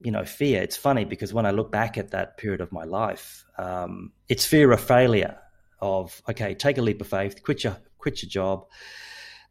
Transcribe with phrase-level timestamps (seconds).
[0.00, 0.62] you know, fear.
[0.62, 4.44] It's funny because when I look back at that period of my life, um, it's
[4.44, 5.38] fear of failure.
[5.78, 8.66] Of okay, take a leap of faith, quit your quit your job,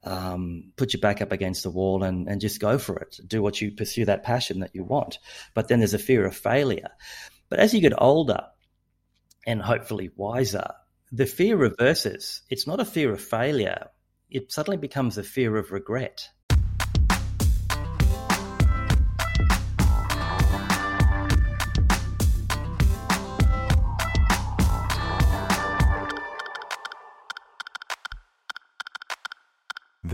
[0.03, 3.19] um, put your back up against the wall, and and just go for it.
[3.27, 5.19] Do what you pursue that passion that you want.
[5.53, 6.89] But then there's a fear of failure.
[7.47, 8.41] But as you get older,
[9.45, 10.67] and hopefully wiser,
[11.11, 12.41] the fear reverses.
[12.49, 13.89] It's not a fear of failure.
[14.29, 16.29] It suddenly becomes a fear of regret.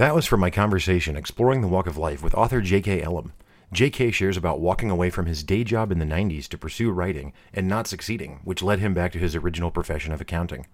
[0.01, 3.03] That was from my conversation exploring the walk of life with author J.K.
[3.03, 3.33] Ellem.
[3.71, 4.09] J.K.
[4.09, 7.67] shares about walking away from his day job in the 90s to pursue writing and
[7.67, 10.65] not succeeding, which led him back to his original profession of accounting.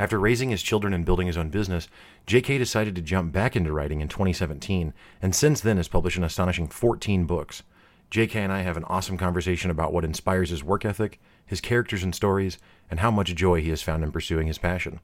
[0.00, 1.86] After raising his children and building his own business,
[2.26, 2.58] J.K.
[2.58, 4.92] decided to jump back into writing in 2017,
[5.22, 7.62] and since then has published an astonishing 14 books.
[8.10, 8.40] J.K.
[8.40, 12.12] and I have an awesome conversation about what inspires his work ethic, his characters and
[12.12, 12.58] stories,
[12.90, 14.98] and how much joy he has found in pursuing his passion.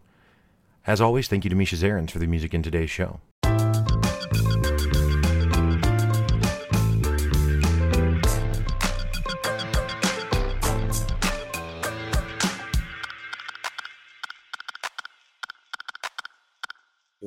[0.85, 3.21] As always, thank you to Misha Zarins for the music in today's show.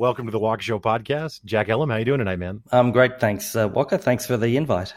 [0.01, 1.45] Welcome to the Walkshow podcast.
[1.45, 2.63] Jack Ellem, how you doing tonight, man?
[2.71, 3.55] I'm great, thanks.
[3.55, 4.95] Uh, Walker, thanks for the invite.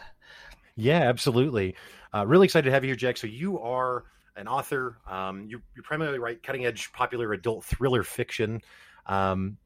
[0.75, 1.75] Yeah, absolutely.
[2.11, 3.17] Uh, really excited to have you here, Jack.
[3.17, 4.97] So you are an author.
[5.07, 8.61] Um, you, you primarily write cutting edge, popular adult thriller fiction.
[9.05, 9.57] Um,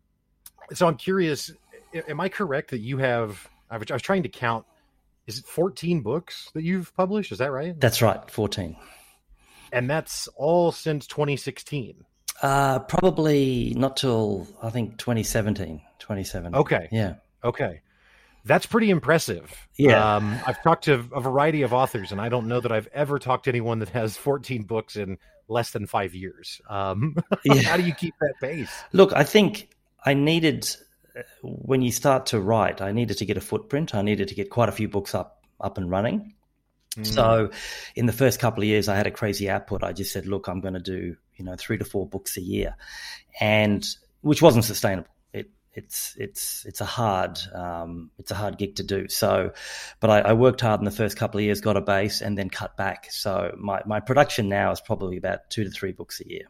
[0.74, 1.52] so I'm curious,
[1.94, 3.48] am I correct that you have?
[3.70, 4.66] I was, I was trying to count.
[5.28, 7.32] Is it 14 books that you've published?
[7.32, 7.80] Is that right?
[7.80, 8.76] That's right, 14.
[9.72, 12.04] And that's all since 2016.
[12.42, 15.82] Uh, probably not till I think 2017.
[16.00, 16.56] 2017.
[16.60, 16.88] Okay.
[16.92, 17.16] Yeah.
[17.44, 17.82] Okay.
[18.46, 19.54] That's pretty impressive.
[19.78, 20.16] Yeah.
[20.16, 23.20] Um, I've talked to a variety of authors, and I don't know that I've ever
[23.20, 25.18] talked to anyone that has 14 books in
[25.48, 26.62] less than five years.
[26.70, 27.62] Um, yeah.
[27.62, 28.72] how do you keep that pace?
[28.94, 29.70] Look, I think
[30.06, 30.68] I needed,
[31.44, 33.96] when you start to write, I needed to get a footprint.
[33.96, 36.34] I needed to get quite a few books up, up and running.
[36.98, 37.06] Mm.
[37.06, 37.52] So,
[37.96, 39.84] in the first couple of years, I had a crazy output.
[39.84, 42.42] I just said, "Look, I'm going to do you know three to four books a
[42.42, 42.76] year,"
[43.40, 43.86] and
[44.22, 45.10] which wasn't sustainable.
[45.32, 49.08] It it's it's it's a hard um, it's a hard gig to do.
[49.08, 49.52] So,
[50.00, 52.38] but I, I, worked hard in the first couple of years, got a base, and
[52.38, 53.12] then cut back.
[53.12, 56.48] So my my production now is probably about two to three books a year.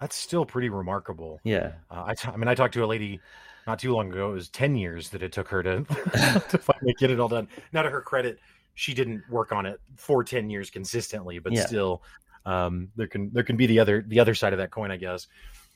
[0.00, 1.40] That's still pretty remarkable.
[1.44, 3.20] Yeah, uh, I, t- I mean, I talked to a lady
[3.66, 4.30] not too long ago.
[4.30, 5.84] It was ten years that it took her to
[6.48, 7.48] to finally get it all done.
[7.72, 8.38] Now, to her credit,
[8.80, 11.66] she didn't work on it for 10 years consistently but yeah.
[11.66, 12.02] still
[12.46, 14.96] um, there can there can be the other the other side of that coin i
[14.96, 15.26] guess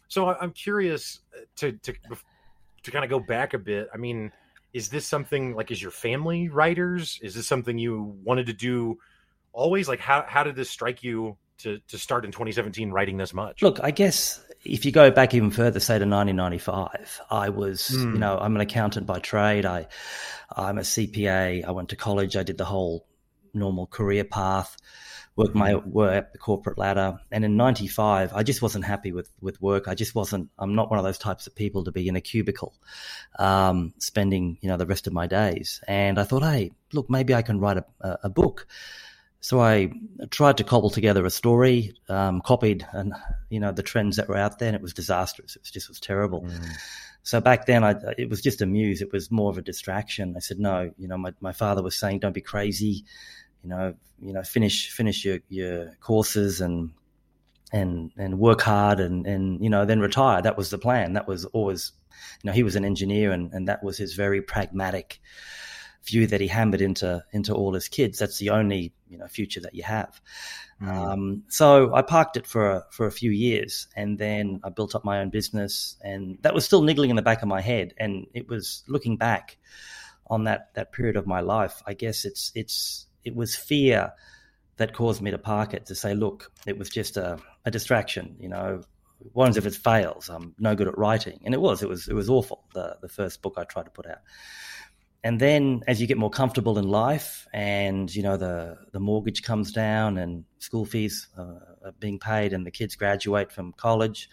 [0.09, 1.21] so i'm curious
[1.57, 1.93] to to
[2.83, 4.33] to kind of go back a bit i mean
[4.73, 8.99] is this something like is your family writers is this something you wanted to do
[9.53, 13.35] always like how how did this strike you to to start in 2017 writing this
[13.35, 17.91] much look i guess if you go back even further, say to 1995, I was,
[17.91, 18.15] mm.
[18.15, 19.67] you know, I'm an accountant by trade.
[19.67, 19.89] I,
[20.55, 21.65] I'm a CPA.
[21.65, 22.37] I went to college.
[22.37, 23.07] I did the whole
[23.53, 24.77] normal career path,
[25.37, 25.91] worked my hmm.
[25.91, 27.19] way up the corporate ladder.
[27.31, 29.89] And in 95, I just wasn't happy with, with work.
[29.89, 32.21] I just wasn't, I'm not one of those types of people to be in a
[32.21, 32.75] cubicle,
[33.39, 35.81] um, spending, you know, the rest of my days.
[35.87, 37.85] And I thought, hey, look, maybe I can write a,
[38.25, 38.67] a book.
[39.45, 39.91] So I
[40.31, 43.13] tried to cobble together a story, um, copied and
[43.51, 45.55] you know the trends that were out there, and it was disastrous.
[45.55, 46.41] It was just was terrible.
[46.41, 46.67] Mm.
[47.25, 49.03] So back then, I, it was just a muse.
[49.03, 50.33] It was more of a distraction.
[50.35, 53.05] I said, no, you know, my, my father was saying, don't be crazy,
[53.63, 56.93] you know, you know, finish finish your, your courses and
[57.71, 60.41] and and work hard and and you know then retire.
[60.41, 61.13] That was the plan.
[61.13, 61.93] That was always,
[62.43, 65.21] you know, he was an engineer and and that was his very pragmatic
[66.05, 68.19] view that he hammered into into all his kids.
[68.19, 70.21] That's the only you know future that you have.
[70.83, 70.89] Mm.
[70.89, 74.95] Um, so I parked it for a, for a few years, and then I built
[74.95, 77.95] up my own business, and that was still niggling in the back of my head.
[77.97, 79.57] And it was looking back
[80.27, 81.83] on that that period of my life.
[81.87, 84.13] I guess it's it's it was fear
[84.77, 88.37] that caused me to park it to say, look, it was just a, a distraction.
[88.41, 88.83] You know,
[89.33, 90.29] what if it fails?
[90.29, 91.83] I'm no good at writing, and it was.
[91.83, 92.09] It was.
[92.09, 92.65] It was awful.
[92.75, 94.19] The the first book I tried to put out
[95.25, 99.43] and then as you get more comfortable in life and you know the the mortgage
[99.43, 104.29] comes down and school fees uh, are being paid and the kids graduate from college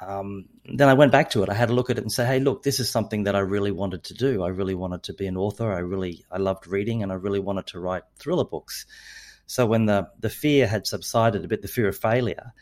[0.00, 1.50] um, then I went back to it.
[1.50, 3.40] I had a look at it and say, "Hey, look, this is something that I
[3.40, 4.42] really wanted to do.
[4.42, 5.70] I really wanted to be an author.
[5.72, 8.86] I really, I loved reading, and I really wanted to write thriller books."
[9.46, 12.54] So when the the fear had subsided a bit, the fear of failure,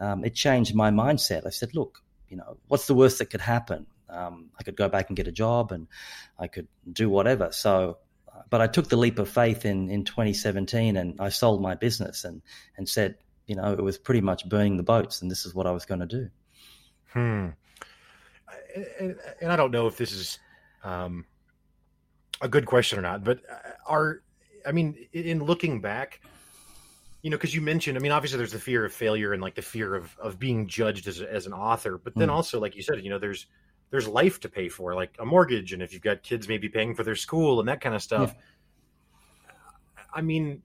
[0.00, 1.46] um, it changed my mindset.
[1.46, 3.86] I said, "Look, you know, what's the worst that could happen?
[4.10, 5.86] Um, I could go back and get a job and
[6.38, 7.52] I could do whatever.
[7.52, 7.98] So
[8.48, 12.24] but I took the leap of faith in, in 2017 and I sold my business
[12.24, 12.42] and,
[12.76, 13.16] and said,
[13.46, 15.84] you know, it was pretty much burning the boats and this is what I was
[15.84, 16.30] going to do.
[17.12, 17.48] Hmm.
[18.98, 20.38] And, and I don't know if this is
[20.84, 21.26] um,
[22.40, 24.22] a good question or not, but uh, are,
[24.66, 26.20] I mean, in looking back,
[27.22, 29.54] you know, because you mentioned, I mean, obviously there's the fear of failure and like
[29.54, 32.32] the fear of, of being judged as, as an author, but then mm.
[32.32, 33.46] also, like you said, you know, there's,
[33.90, 36.94] there's life to pay for, like a mortgage, and if you've got kids, maybe paying
[36.94, 38.34] for their school and that kind of stuff.
[38.34, 39.52] Yeah.
[40.12, 40.62] I mean,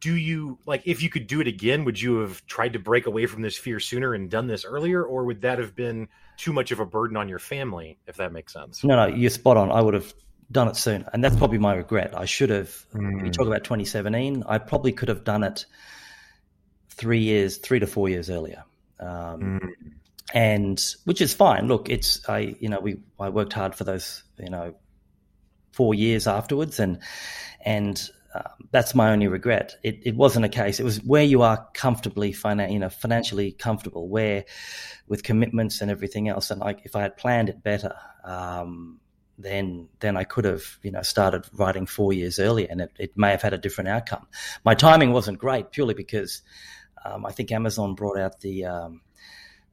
[0.00, 1.84] do you like if you could do it again?
[1.84, 5.02] Would you have tried to break away from this fear sooner and done this earlier,
[5.02, 7.98] or would that have been too much of a burden on your family?
[8.06, 8.82] If that makes sense.
[8.82, 9.70] No, no, you're spot on.
[9.70, 10.12] I would have
[10.50, 12.18] done it sooner, and that's probably my regret.
[12.18, 12.70] I should have.
[12.92, 13.24] Mm.
[13.24, 14.42] You talk about 2017.
[14.46, 15.66] I probably could have done it
[16.90, 18.64] three years, three to four years earlier.
[18.98, 19.92] Um, mm
[20.32, 21.68] and which is fine.
[21.68, 24.74] Look, it's I you know we I worked hard for those you know
[25.72, 27.00] four years afterwards, and
[27.64, 29.76] and uh, that's my only regret.
[29.82, 30.80] It, it wasn't a case.
[30.80, 34.44] It was where you are comfortably, finan- you know, financially comfortable, where
[35.06, 36.50] with commitments and everything else.
[36.50, 37.94] And like, if I had planned it better,
[38.24, 39.00] um,
[39.38, 43.16] then then I could have, you know, started writing four years earlier, and it, it
[43.16, 44.26] may have had a different outcome.
[44.64, 46.42] My timing wasn't great purely because
[47.04, 49.02] um, I think Amazon brought out the um,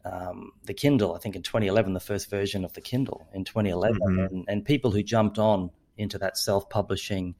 [0.05, 3.99] um, the Kindle, I think in 2011, the first version of the Kindle in 2011,
[3.99, 4.19] mm-hmm.
[4.35, 7.35] and, and, people who jumped on into that self-publishing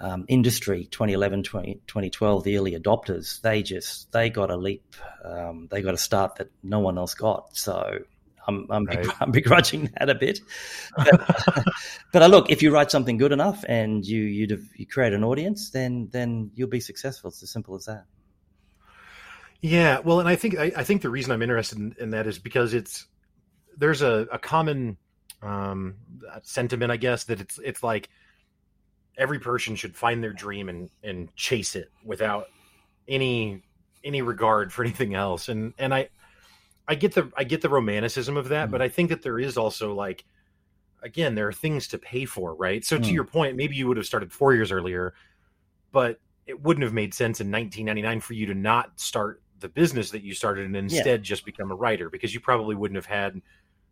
[0.00, 5.68] um, industry, 2011, 20, 2012, the early adopters, they just they got a leap, um,
[5.70, 7.56] they got a start that no one else got.
[7.56, 8.00] So
[8.46, 9.06] I'm I'm, right.
[9.20, 10.40] I'm begrudging that a bit,
[10.96, 11.08] but,
[12.12, 15.24] but uh, look, if you write something good enough and you you you create an
[15.24, 17.28] audience, then then you'll be successful.
[17.28, 18.04] It's as simple as that.
[19.66, 22.28] Yeah, well, and I think I, I think the reason I'm interested in, in, that
[22.28, 23.08] is because it's
[23.76, 24.96] there's a, a common
[25.42, 25.96] um,
[26.42, 28.08] sentiment, I guess, that it's it's like
[29.18, 32.46] every person should find their dream and and chase it without
[33.08, 33.64] any
[34.04, 35.48] any regard for anything else.
[35.48, 36.10] And and I
[36.86, 38.70] I get the I get the romanticism of that, mm.
[38.70, 40.24] but I think that there is also like
[41.02, 42.84] again there are things to pay for, right?
[42.84, 43.02] So mm.
[43.02, 45.12] to your point, maybe you would have started four years earlier,
[45.90, 50.10] but it wouldn't have made sense in 1999 for you to not start the business
[50.10, 51.24] that you started and instead yeah.
[51.24, 53.40] just become a writer because you probably wouldn't have had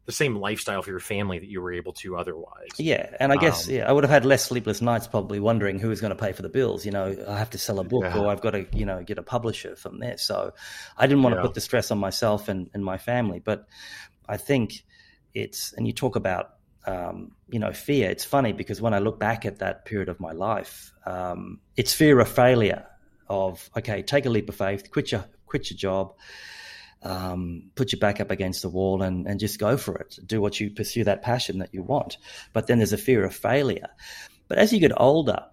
[0.07, 2.69] the same lifestyle for your family that you were able to otherwise.
[2.79, 5.79] Yeah, and I guess um, yeah, I would have had less sleepless nights probably wondering
[5.79, 6.85] who was going to pay for the bills.
[6.85, 8.19] You know, I have to sell a book yeah.
[8.19, 10.19] or I've got to you know get a publisher from there.
[10.19, 10.53] So
[10.99, 11.43] I didn't want yeah.
[11.43, 13.41] to put the stress on myself and, and my family.
[13.41, 13.67] But
[14.29, 14.85] I think
[15.33, 16.51] it's and you talk about
[16.87, 18.11] um, you know fear.
[18.11, 21.95] It's funny because when I look back at that period of my life, um, it's
[21.95, 22.87] fear of failure.
[23.29, 26.15] Of okay, take a leap of faith, quit your quit your job,
[27.03, 30.19] um, put your back up against the wall and, and just go for it.
[30.25, 32.17] Do what you pursue that passion that you want.
[32.53, 33.89] But then there's a fear of failure.
[34.49, 35.45] But as you get older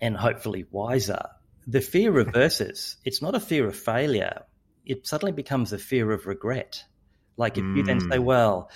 [0.00, 1.22] and hopefully wiser,
[1.66, 2.96] the fear reverses.
[3.04, 4.42] It's not a fear of failure.
[4.84, 6.84] It suddenly becomes a fear of regret.
[7.36, 7.76] Like if mm.
[7.76, 8.24] you then say, hmm.
[8.24, 8.70] well,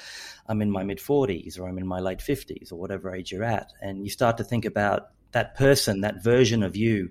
[0.46, 3.44] I'm in my mid 40s or I'm in my late 50s or whatever age you're
[3.44, 7.10] at, and you start to think about that person, that version of you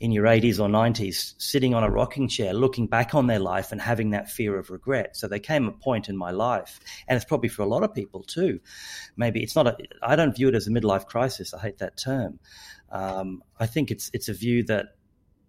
[0.00, 3.70] in your 80s or 90s sitting on a rocking chair looking back on their life
[3.70, 5.14] and having that fear of regret.
[5.14, 7.94] So there came a point in my life and it's probably for a lot of
[7.94, 8.60] people too.
[9.16, 11.98] Maybe it's not a i don't view it as a midlife crisis i hate that
[11.98, 12.40] term.
[12.90, 14.86] Um, i think it's it's a view that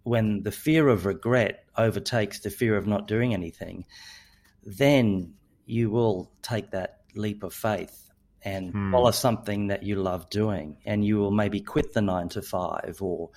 [0.04, 3.86] when the fear of regret overtakes the fear of not doing anything
[4.64, 8.01] then you will take that leap of faith
[8.44, 8.92] and hmm.
[8.92, 12.98] follow something that you love doing and you will maybe quit the nine to five
[13.00, 13.30] or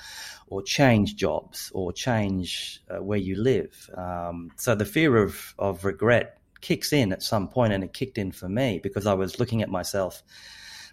[0.48, 5.86] or change jobs or change uh, where you live um, so the fear of of
[5.86, 9.40] regret kicks in at some point and it kicked in for me because i was
[9.40, 10.24] looking at myself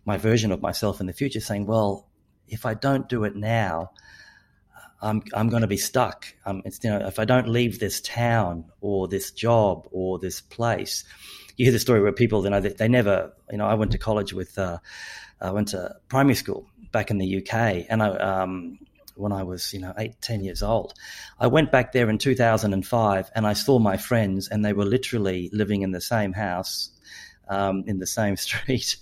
[0.05, 2.09] my version of myself in the future saying well
[2.49, 3.91] if i don't do it now
[5.03, 6.33] I'm I'm going to be stuck.
[6.47, 10.41] Um, it's you know if I don't leave this town or this job or this
[10.41, 11.05] place,
[11.57, 13.93] you hear the story where people, you know, they, they never, you know, I went
[13.93, 14.79] to college with, uh,
[15.41, 18.79] I went to primary school back in the UK, and I, um,
[19.15, 20.95] when I was, you know, eight, ten years old,
[21.39, 25.51] I went back there in 2005, and I saw my friends, and they were literally
[25.53, 26.91] living in the same house,
[27.49, 28.97] um, in the same street,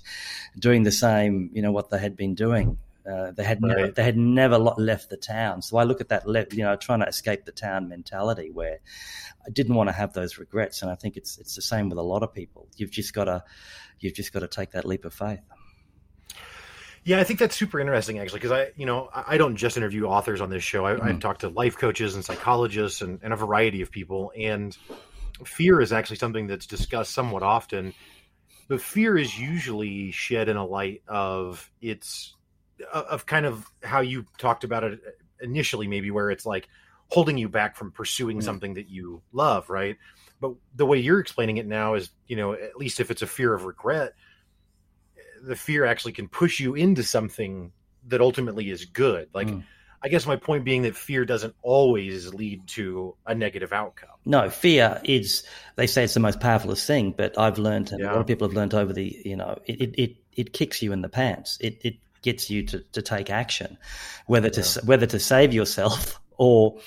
[0.59, 2.79] doing the same, you know, what they had been doing.
[3.11, 3.77] Uh, they had right.
[3.77, 5.63] never, they had never left the town.
[5.63, 8.79] So I look at that, you know, trying to escape the town mentality, where
[9.47, 10.83] I didn't want to have those regrets.
[10.83, 12.69] And I think it's it's the same with a lot of people.
[12.77, 13.43] You've just got to
[13.99, 15.41] you've just got to take that leap of faith.
[17.03, 20.05] Yeah, I think that's super interesting actually, because I, you know, I don't just interview
[20.05, 20.85] authors on this show.
[20.85, 21.09] I, mm-hmm.
[21.09, 24.77] I talk to life coaches and psychologists and, and a variety of people, and
[25.45, 27.95] fear is actually something that's discussed somewhat often.
[28.69, 32.37] But fear is usually shed in a light of it's
[32.93, 35.01] of kind of how you talked about it
[35.41, 36.69] initially, maybe where it's like
[37.09, 38.43] holding you back from pursuing mm.
[38.43, 39.97] something that you love, right?
[40.41, 43.27] But the way you're explaining it now is, you know, at least if it's a
[43.27, 44.15] fear of regret,
[45.43, 47.73] the fear actually can push you into something
[48.09, 49.29] that ultimately is good.
[49.35, 49.65] Like, mm.
[50.03, 54.09] I guess my point being that fear doesn't always lead to a negative outcome.
[54.25, 55.43] No, fear is,
[55.77, 58.07] they say it's the most powerful thing, but I've learned, and yeah.
[58.07, 60.93] a lot of people have learned over the, you know, it, it, it, kicks you
[60.93, 61.59] in the pants.
[61.61, 63.79] It, it gets you to, to take action,
[64.27, 64.85] whether to, yeah.
[64.85, 66.79] whether to save yourself or,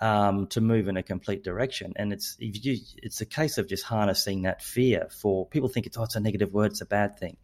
[0.00, 1.92] um, to move in a complete direction.
[1.96, 5.08] And it's you, it's a case of just harnessing that fear.
[5.10, 7.36] For people think it's oh, it's a negative word, it's a bad thing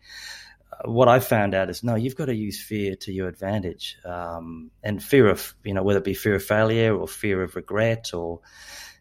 [0.85, 4.71] what I found out is no, you've got to use fear to your advantage, um,
[4.83, 8.13] and fear of you know whether it be fear of failure or fear of regret
[8.13, 8.41] or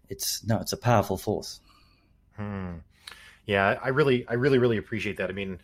[0.09, 1.59] it's no, it's a powerful force.
[2.35, 2.77] Hmm.
[3.45, 5.29] Yeah, I really, I really, really appreciate that.
[5.29, 5.59] I mean,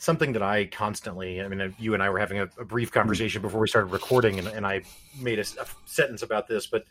[0.00, 3.42] something that I constantly, I mean, you and I were having a, a brief conversation
[3.42, 4.82] before we started recording, and, and I
[5.20, 6.84] made a, a, sentence about this, but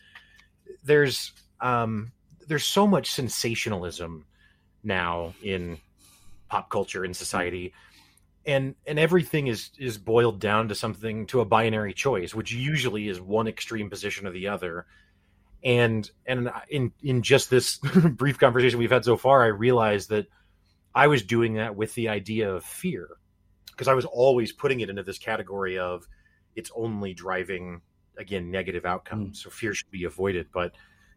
[0.83, 2.11] there's um,
[2.47, 4.25] there's so much sensationalism
[4.83, 5.79] now in
[6.47, 7.73] pop culture in society
[8.45, 13.07] and and everything is is boiled down to something to a binary choice which usually
[13.07, 14.85] is one extreme position or the other.
[15.63, 17.77] And and in in just this
[18.11, 20.27] brief conversation we've had so far i realized that
[20.95, 23.09] i was doing that with the idea of fear
[23.71, 26.07] because i was always putting it into this category of
[26.55, 27.81] it's only driving
[28.17, 29.43] again negative outcomes mm.
[29.43, 30.73] so fear should be avoided but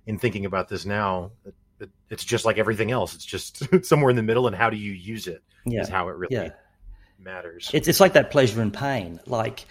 [0.07, 4.17] in thinking about this now it, it's just like everything else it's just somewhere in
[4.17, 5.81] the middle and how do you use it yeah.
[5.81, 6.50] is how it really yeah
[7.25, 7.71] matters.
[7.73, 9.21] It's it's like that pleasure and pain.
[9.26, 9.67] Like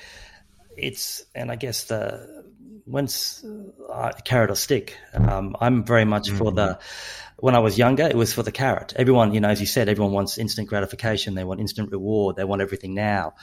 [0.78, 2.46] it's and I guess the
[2.86, 3.44] once
[3.90, 4.98] uh, carrot or stick.
[5.14, 6.38] Um, I'm very much mm-hmm.
[6.38, 6.68] for the.
[6.68, 7.18] Mm-hmm.
[7.38, 8.94] When I was younger, it was for the carrot.
[8.96, 11.34] Everyone, you know, as you said, everyone wants instant gratification.
[11.34, 12.36] They want instant reward.
[12.36, 13.34] They want everything now,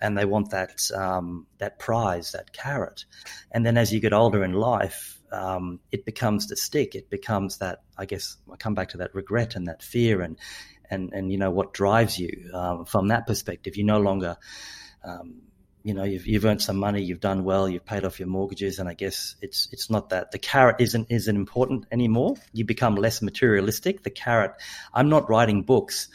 [0.00, 3.06] and they want that um, that prize, that carrot.
[3.50, 6.94] And then as you get older in life, um, it becomes the stick.
[6.94, 7.82] It becomes that.
[7.96, 10.36] I guess I come back to that regret and that fear, and
[10.90, 13.76] and and you know what drives you um, from that perspective.
[13.76, 14.36] You no longer,
[15.02, 15.42] um,
[15.86, 18.80] you know, you've you've earned some money, you've done well, you've paid off your mortgages,
[18.80, 22.34] and I guess it's it's not that the carrot isn't isn't important anymore.
[22.52, 24.02] You become less materialistic.
[24.02, 24.50] The carrot.
[24.92, 26.08] I'm not writing books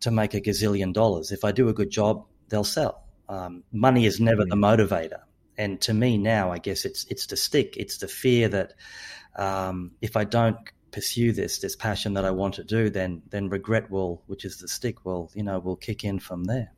[0.00, 1.30] to make a gazillion dollars.
[1.30, 3.04] If I do a good job, they'll sell.
[3.28, 5.20] Um, money is never the motivator.
[5.56, 7.76] And to me now, I guess it's it's the stick.
[7.76, 8.72] It's the fear that
[9.36, 10.58] um, if I don't
[10.90, 14.56] pursue this this passion that I want to do, then then regret will, which is
[14.56, 16.72] the stick, will you know will kick in from there.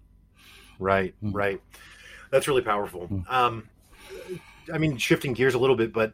[0.78, 1.35] Right, mm.
[1.35, 1.62] right.
[2.30, 3.08] That's really powerful.
[3.08, 3.30] Mm.
[3.30, 3.68] Um,
[4.73, 6.12] I mean, shifting gears a little bit, but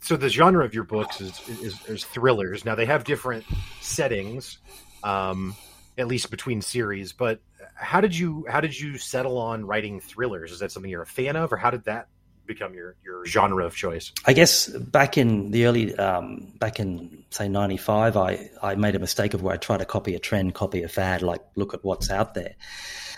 [0.00, 2.64] so the genre of your books is, is, is thrillers.
[2.64, 3.44] Now they have different
[3.80, 4.58] settings,
[5.02, 5.54] um,
[5.98, 7.12] at least between series.
[7.12, 7.40] But
[7.74, 10.52] how did you how did you settle on writing thrillers?
[10.52, 12.08] Is that something you're a fan of, or how did that
[12.46, 14.12] become your your genre of choice?
[14.24, 18.98] I guess back in the early um, back in say '95, I I made a
[18.98, 21.84] mistake of where I tried to copy a trend, copy a fad, like look at
[21.84, 22.54] what's out there.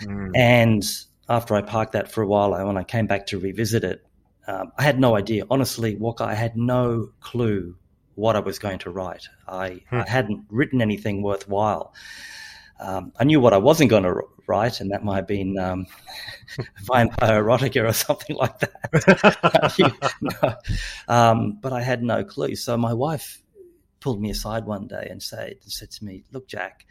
[0.01, 0.31] Mm.
[0.35, 0.83] And
[1.29, 4.03] after I parked that for a while, when I came back to revisit it,
[4.47, 5.45] um, I had no idea.
[5.49, 7.75] Honestly, Walker, I had no clue
[8.15, 9.29] what I was going to write.
[9.47, 9.97] I, hmm.
[9.97, 11.93] I hadn't written anything worthwhile.
[12.79, 15.85] Um, I knew what I wasn't going to write, and that might have been um,
[16.81, 20.57] vampire erotica or something like that.
[21.07, 22.55] um, but I had no clue.
[22.55, 23.43] So my wife
[23.99, 26.85] pulled me aside one day and said, said to me, "Look, Jack."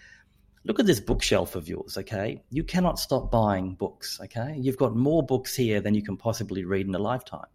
[0.69, 2.43] Look at this bookshelf of yours, okay?
[2.51, 4.55] You cannot stop buying books, okay?
[4.59, 7.47] You've got more books here than you can possibly read in a lifetime.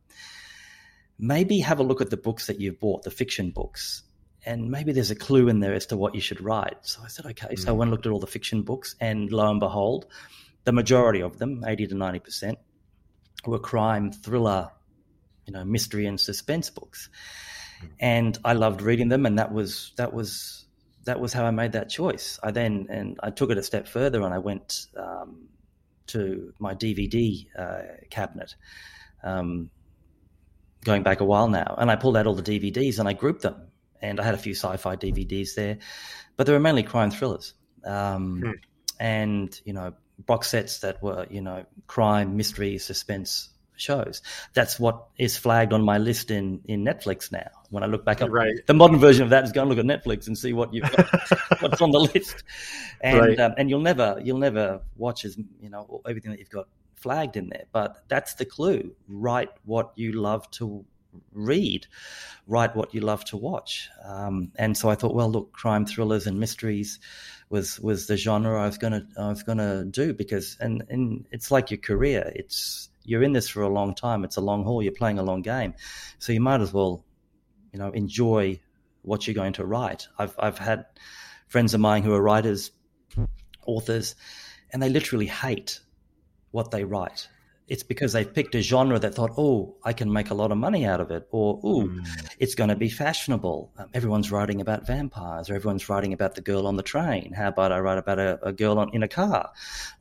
[1.20, 4.02] Maybe have a look at the books that you've bought, the fiction books,
[4.48, 6.78] and maybe there's a clue in there as to what you should write.
[6.82, 7.54] So I said, okay.
[7.54, 7.60] Mm.
[7.60, 10.08] So I went and looked at all the fiction books, and lo and behold,
[10.64, 12.56] the majority of them, 80 to 90%,
[13.46, 14.72] were crime, thriller,
[15.46, 17.10] you know, mystery and suspense books.
[17.80, 17.90] Mm.
[18.00, 20.63] And I loved reading them, and that was that was
[21.06, 22.40] that was how I made that choice.
[22.42, 25.50] I then and I took it a step further, and I went um,
[26.08, 28.56] to my DVD uh, cabinet.
[29.24, 29.70] Um,
[30.84, 33.42] going back a while now, and I pulled out all the DVDs and I grouped
[33.42, 33.56] them
[34.04, 35.78] and I had a few sci-fi DVDs there,
[36.36, 37.54] but they were mainly crime thrillers,
[37.86, 38.52] um, hmm.
[39.00, 43.50] and you know box sets that were you know crime, mystery, suspense
[43.84, 44.22] shows.
[44.54, 47.50] That's what is flagged on my list in in Netflix now.
[47.70, 48.56] When I look back up, right.
[48.66, 50.92] the modern version of that is go and look at Netflix and see what you've
[50.92, 51.08] got,
[51.62, 52.44] what's on the list,
[53.02, 53.40] and right.
[53.40, 57.36] um, and you'll never you'll never watch as you know everything that you've got flagged
[57.36, 57.66] in there.
[57.72, 58.96] But that's the clue.
[59.08, 60.86] Write what you love to
[61.34, 61.88] read,
[62.48, 63.90] write what you love to watch.
[64.04, 67.00] Um, and so I thought, well, look, crime thrillers and mysteries
[67.50, 71.52] was was the genre I was gonna I was gonna do because and and it's
[71.52, 72.32] like your career.
[72.36, 74.24] It's you're in this for a long time.
[74.24, 74.82] It's a long haul.
[74.82, 75.74] You're playing a long game,
[76.20, 77.06] so you might as well,
[77.72, 78.60] you know, enjoy
[79.02, 80.08] what you're going to write.
[80.18, 80.86] I've I've had
[81.48, 82.72] friends of mine who are writers,
[83.66, 84.16] authors,
[84.72, 85.80] and they literally hate
[86.52, 87.28] what they write
[87.68, 90.58] it's because they've picked a genre that thought, oh, I can make a lot of
[90.58, 92.06] money out of it, or oh, mm.
[92.38, 93.72] it's going to be fashionable.
[93.78, 97.32] Um, everyone's writing about vampires, or everyone's writing about the girl on the train.
[97.34, 99.52] How about I write about a, a girl on, in a car,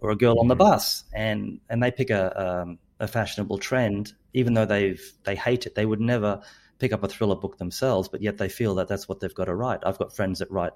[0.00, 0.40] or a girl mm.
[0.40, 0.58] on the hmm.
[0.58, 1.04] bus?
[1.12, 5.74] And and they pick a um, a fashionable trend, even though they've they hate it.
[5.74, 6.40] They would never
[6.78, 9.44] pick up a thriller book themselves, but yet they feel that that's what they've got
[9.44, 9.80] to write.
[9.84, 10.72] I've got friends that write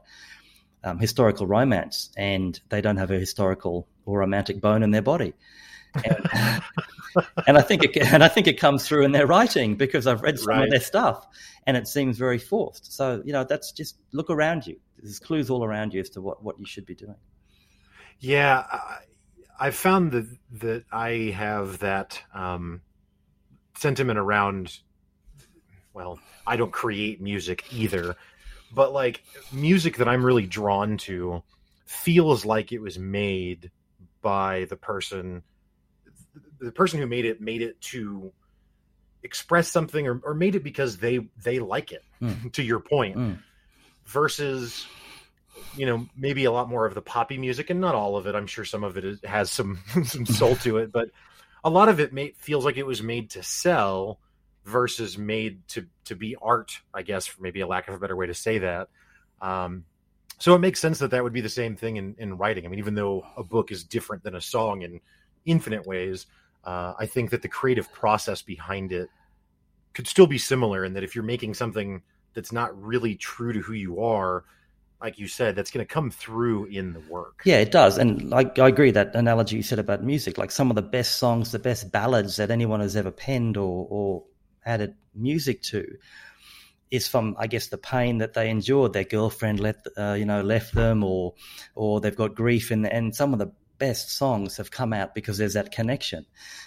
[0.85, 5.33] um, historical romance, and they don't have a historical or romantic bone in their body
[6.05, 6.63] and,
[7.47, 10.23] and, I think it and I think it comes through in their writing because I've
[10.23, 10.65] read some right.
[10.65, 11.27] of their stuff,
[11.67, 12.93] and it seems very forced.
[12.93, 14.77] So you know, that's just look around you.
[14.99, 17.17] There's clues all around you as to what what you should be doing.
[18.19, 18.65] Yeah,
[19.59, 20.27] I've found that
[20.61, 22.81] that I have that um,
[23.77, 24.79] sentiment around.
[25.95, 28.17] Well, I don't create music either,
[28.75, 29.23] but like
[29.53, 31.43] music that I'm really drawn to
[31.87, 33.71] feels like it was made
[34.21, 35.43] by the person
[36.61, 38.33] the person who made it made it to
[39.23, 42.53] express something or, or made it because they they like it mm.
[42.53, 43.39] to your point mm.
[44.05, 44.87] versus
[45.77, 48.35] you know maybe a lot more of the poppy music and not all of it.
[48.35, 51.09] I'm sure some of it is, has some some soul to it but
[51.65, 54.21] a lot of it may, feels like it was made to sell
[54.65, 58.17] versus made to to be art i guess for maybe a lack of a better
[58.17, 58.89] way to say that.
[59.41, 59.85] Um,
[60.39, 62.67] so it makes sense that that would be the same thing in, in writing.
[62.67, 65.01] I mean even though a book is different than a song in
[65.45, 66.27] infinite ways
[66.67, 69.09] uh, I think that the creative process behind it
[69.95, 72.03] could still be similar, and that if you're making something
[72.35, 74.45] that's not really true to who you are,
[75.01, 77.43] like you said, that's going to come through in the work.
[77.45, 77.99] Yeah, it does.
[77.99, 81.19] And like I agree that analogy you said about music, like some of the best
[81.19, 84.25] songs, the best ballads that anyone has ever penned or, or
[84.65, 85.87] added music to
[86.91, 88.93] is from, I guess, the pain that they endured.
[88.93, 91.35] Their girlfriend left, uh, you know, left them, or
[91.75, 95.37] or they've got grief, and and some of the best songs have come out because
[95.39, 96.25] there's that connection.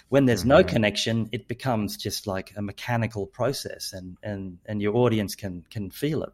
[0.08, 0.48] When there's mm-hmm.
[0.48, 5.64] no connection, it becomes just like a mechanical process, and and and your audience can
[5.70, 6.32] can feel it.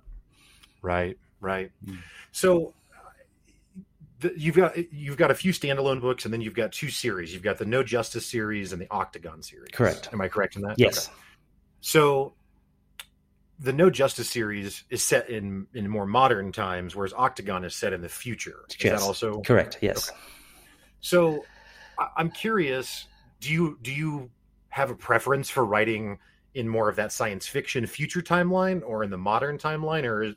[0.82, 1.70] Right, right.
[1.84, 1.98] Mm.
[2.32, 2.72] So
[4.20, 7.32] the, you've got you've got a few standalone books, and then you've got two series.
[7.32, 9.70] You've got the No Justice series and the Octagon series.
[9.72, 10.08] Correct.
[10.12, 10.78] Am I correct in that?
[10.78, 11.08] Yes.
[11.08, 11.16] Okay.
[11.80, 12.34] So
[13.58, 17.92] the No Justice series is set in in more modern times, whereas Octagon is set
[17.92, 18.64] in the future.
[18.68, 19.00] Is yes.
[19.00, 19.78] that also correct?
[19.82, 20.08] Yes.
[20.08, 20.18] Okay.
[21.00, 21.44] So
[22.16, 23.06] I'm curious,
[23.40, 24.30] do you do you
[24.70, 26.18] have a preference for writing
[26.54, 30.34] in more of that science fiction future timeline or in the modern timeline or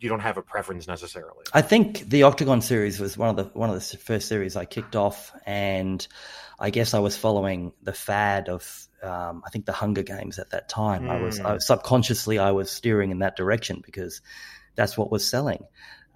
[0.00, 1.44] you don't have a preference necessarily?
[1.52, 4.64] I think the Octagon series was one of the one of the first series I
[4.64, 6.06] kicked off and
[6.58, 10.50] I guess I was following the fad of um, I think the Hunger Games at
[10.50, 11.04] that time.
[11.04, 11.10] Mm.
[11.10, 11.58] I was I, hmm.
[11.58, 14.20] subconsciously I was steering in that direction because
[14.74, 15.64] that's what was selling.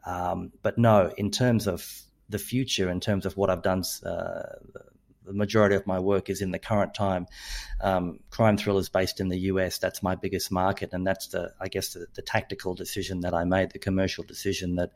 [0.05, 1.87] Um, but no, in terms of
[2.29, 3.83] the future in terms of what I've done.
[4.05, 4.43] Uh,
[5.29, 7.27] the majority of my work is in the current time.
[7.81, 9.79] Um, crime thrillers based in the US.
[9.79, 13.45] That's my biggest market, and that's the, I guess, the, the tactical decision that I
[13.45, 14.91] made, the commercial decision that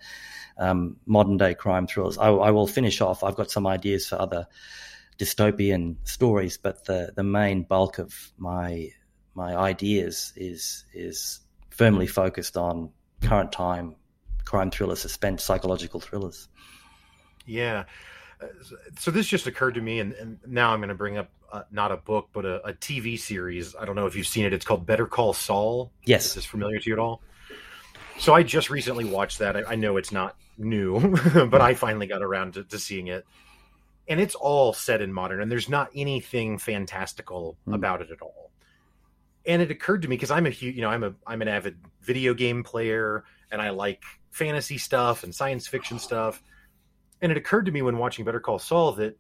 [0.58, 2.18] um, modern day crime thrillers.
[2.18, 3.22] I, I, will finish off.
[3.22, 4.46] I've got some ideas for other
[5.18, 8.88] dystopian stories, but the the main bulk of my
[9.34, 11.40] my ideas is is
[11.70, 12.90] firmly focused on
[13.20, 13.96] current time
[14.44, 16.48] crime thriller, suspense, psychological thrillers.
[17.46, 17.84] Yeah.
[18.98, 21.62] So this just occurred to me, and, and now I'm going to bring up uh,
[21.70, 23.76] not a book, but a, a, TV series.
[23.76, 24.52] I don't know if you've seen it.
[24.52, 25.92] It's called Better Call Saul.
[26.04, 26.26] Yes.
[26.26, 27.20] Is this familiar to you at all?
[28.18, 29.56] So I just recently watched that.
[29.56, 31.16] I, I know it's not new,
[31.50, 33.26] but I finally got around to, to, seeing it.
[34.08, 37.74] And it's all set in modern, and there's not anything fantastical mm.
[37.74, 38.50] about it at all.
[39.44, 41.48] And it occurred to me because I'm a huge, you know, I'm a I'm an
[41.48, 46.42] avid video game player, and I like fantasy stuff and science fiction stuff
[47.22, 49.16] and it occurred to me when watching Better Call Saul that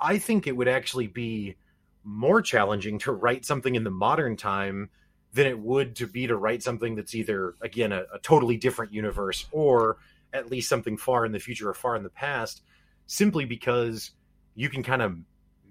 [0.00, 1.56] I think it would actually be
[2.04, 4.90] more challenging to write something in the modern time
[5.32, 8.92] than it would to be to write something that's either again a, a, totally different
[8.92, 9.96] universe or
[10.34, 12.62] at least something far in the future or far in the past
[13.06, 14.10] simply because
[14.54, 15.16] you can kind of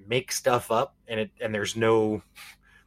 [0.07, 2.21] make stuff up and it and there's no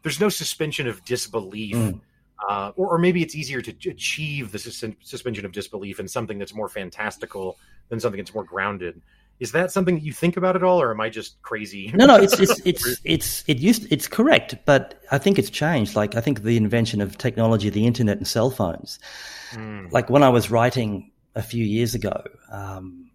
[0.02, 2.00] there's no suspension of disbelief mm.
[2.48, 6.38] uh, or, or, maybe it's easier to achieve the sus- suspension of disbelief in something
[6.38, 7.56] that's more fantastical
[7.88, 9.00] than something that's more grounded.
[9.38, 11.92] Is that something that you think about at all, or am I just crazy?
[11.94, 15.94] No, no, it's it's it's it's it used it's correct, but I think it's changed.
[15.94, 18.98] Like I think the invention of technology, the internet, and cell phones.
[19.52, 19.92] Mm.
[19.92, 23.10] Like when I was writing a few years ago, um,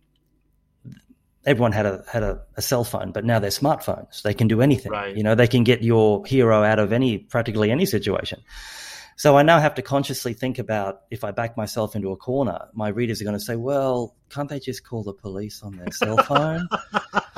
[1.45, 4.21] everyone had a had a, a, cell phone, but now they're smartphones.
[4.21, 4.91] They can do anything.
[4.91, 5.15] Right.
[5.15, 8.41] You know, they can get your hero out of any practically any situation.
[9.15, 12.67] So I now have to consciously think about if I back myself into a corner,
[12.73, 15.91] my readers are going to say, "Well, can't they just call the police on their
[15.91, 16.67] cell phone?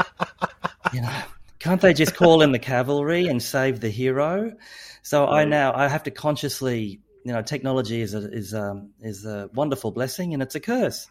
[0.94, 1.22] you know,
[1.60, 4.54] can't they just call in the cavalry and save the hero?"
[5.02, 5.28] So.
[5.28, 9.26] I now I have to consciously, you know, technology is a is a um, is
[9.26, 11.08] a wonderful blessing and it's a curse.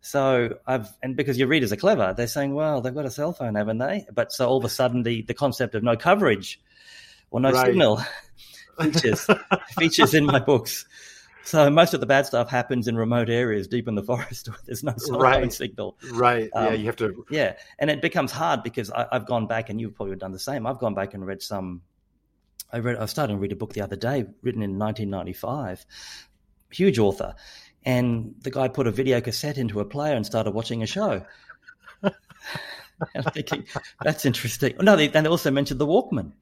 [0.00, 3.32] So I've and because your readers are clever, they're saying, "Well, they've got a cell
[3.32, 6.60] phone, haven't they?" But so all of a sudden, the the concept of no coverage
[7.30, 7.66] or no right.
[7.66, 8.00] signal
[8.80, 9.26] features
[9.78, 10.86] features in my books.
[11.46, 14.58] So most of the bad stuff happens in remote areas, deep in the forest, where
[14.66, 15.40] there's no cell right.
[15.40, 15.96] phone signal.
[16.12, 16.50] Right.
[16.52, 17.24] Um, yeah, you have to.
[17.30, 20.40] Yeah, and it becomes hard because I, have gone back, and you've probably done the
[20.40, 20.66] same.
[20.66, 21.82] I've gone back and read some.
[22.72, 22.96] I read.
[22.96, 25.86] I started to read a book the other day, written in 1995.
[26.72, 27.36] Huge author,
[27.84, 31.24] and the guy put a video cassette into a player and started watching a show.
[32.02, 32.12] and
[33.14, 33.66] I'm thinking
[34.02, 34.74] that's interesting.
[34.80, 36.32] No, they, they also mentioned the Walkman.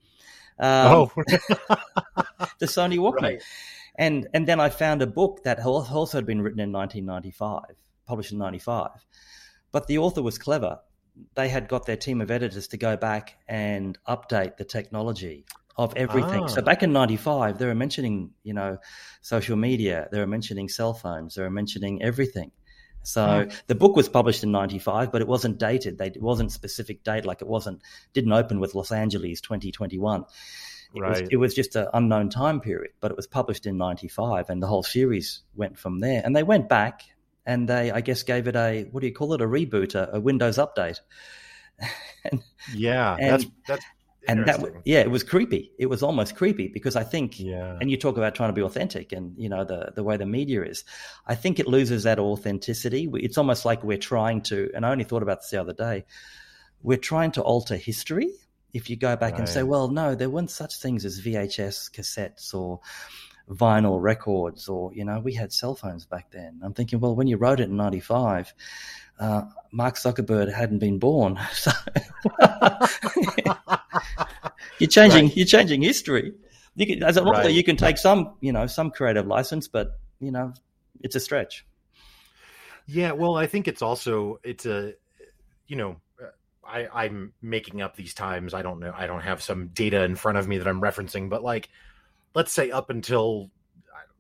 [0.59, 1.13] Um, oh,
[2.59, 3.23] the Sony Walkman.
[3.23, 3.43] Right.
[3.97, 8.33] And and then I found a book that also had been written in 1995, published
[8.33, 8.91] in 95.
[9.73, 10.81] But the author was clever.
[11.35, 15.45] They had got their team of editors to go back and update the technology
[15.77, 16.45] of everything.
[16.45, 16.47] Ah.
[16.47, 18.79] So back in 95, they were mentioning, you know,
[19.21, 22.53] social media, they were mentioning cell phones, they were mentioning everything.
[23.05, 23.57] So hmm.
[23.67, 25.99] the book was published in 95, but it wasn't dated.
[25.99, 27.25] They, it wasn't specific date.
[27.25, 30.25] Like it wasn't, didn't open with Los Angeles 2021.
[30.95, 31.11] It, right.
[31.11, 34.63] was, it was just an unknown time period, but it was published in 95 and
[34.63, 36.23] the whole series went from there.
[36.25, 37.03] And they went back
[37.45, 39.43] and they, I guess, gave it a, what do you call it?
[39.43, 41.01] A reboot, a, a Windows update.
[42.25, 42.43] and,
[42.75, 43.85] yeah, and, that's, that's,
[44.29, 47.77] and that yeah it was creepy it was almost creepy because i think yeah.
[47.81, 50.27] and you talk about trying to be authentic and you know the the way the
[50.27, 50.85] media is
[51.27, 55.05] i think it loses that authenticity it's almost like we're trying to and i only
[55.05, 56.05] thought about this the other day
[56.83, 58.31] we're trying to alter history
[58.73, 59.41] if you go back right.
[59.41, 62.81] and say well no there weren't such things as vhs cassettes or
[63.51, 67.27] vinyl records or you know we had cell phones back then i'm thinking well when
[67.27, 68.55] you wrote it in 95
[69.19, 71.39] uh, Mark Zuckerberg hadn't been born.
[71.53, 71.71] So
[74.79, 75.37] you're changing right.
[75.37, 76.33] you're changing history.
[76.77, 79.99] You can, as an author, you can take some you know some creative license, but
[80.21, 80.53] you know
[81.01, 81.67] it's a stretch.
[82.87, 84.95] Yeah, well, I think it's also it's a
[85.69, 85.97] you know
[86.67, 88.55] I, I'm making up these times.
[88.55, 88.95] I don't know.
[88.97, 91.69] I don't have some data in front of me that I'm referencing, but like,
[92.35, 93.51] let's say up until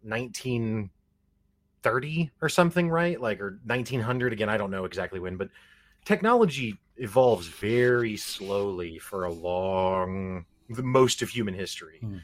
[0.02, 3.20] 1930 or something, right?
[3.20, 4.48] Like, or 1900 again.
[4.48, 5.48] I don't know exactly when, but
[6.04, 12.00] technology evolves very slowly for a long, the most of human history.
[12.02, 12.20] Mm.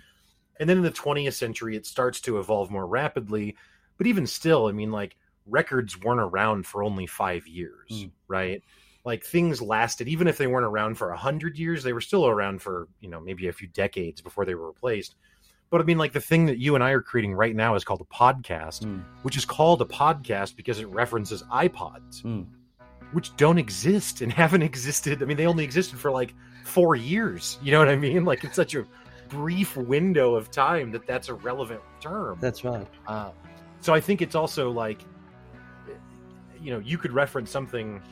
[0.59, 3.57] And then in the 20th century, it starts to evolve more rapidly.
[3.97, 8.11] But even still, I mean, like, records weren't around for only five years, mm.
[8.29, 8.63] right?
[9.05, 12.27] Like things lasted, even if they weren't around for a hundred years, they were still
[12.27, 15.15] around for, you know, maybe a few decades before they were replaced.
[15.71, 17.85] But I mean, like the thing that you and I are creating right now is
[17.85, 19.03] called a podcast, mm.
[19.23, 22.47] which is called a podcast because it references iPods, mm.
[23.13, 25.23] Which don't exist and haven't existed.
[25.23, 27.59] I mean, they only existed for like four years.
[27.63, 28.25] You know what I mean?
[28.25, 28.87] Like it's such a
[29.29, 32.39] brief window of time that that's a relevant term.
[32.41, 32.87] That's right.
[33.07, 33.31] Uh,
[33.81, 35.03] so I think it's also like,
[36.61, 38.03] you know, you could reference something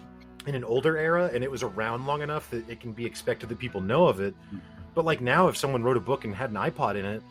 [0.47, 3.49] in an older era and it was around long enough that it can be expected
[3.51, 4.35] that people know of it.
[4.51, 4.59] Hmm.
[4.95, 7.23] But like now, if someone wrote a book and had an iPod in it,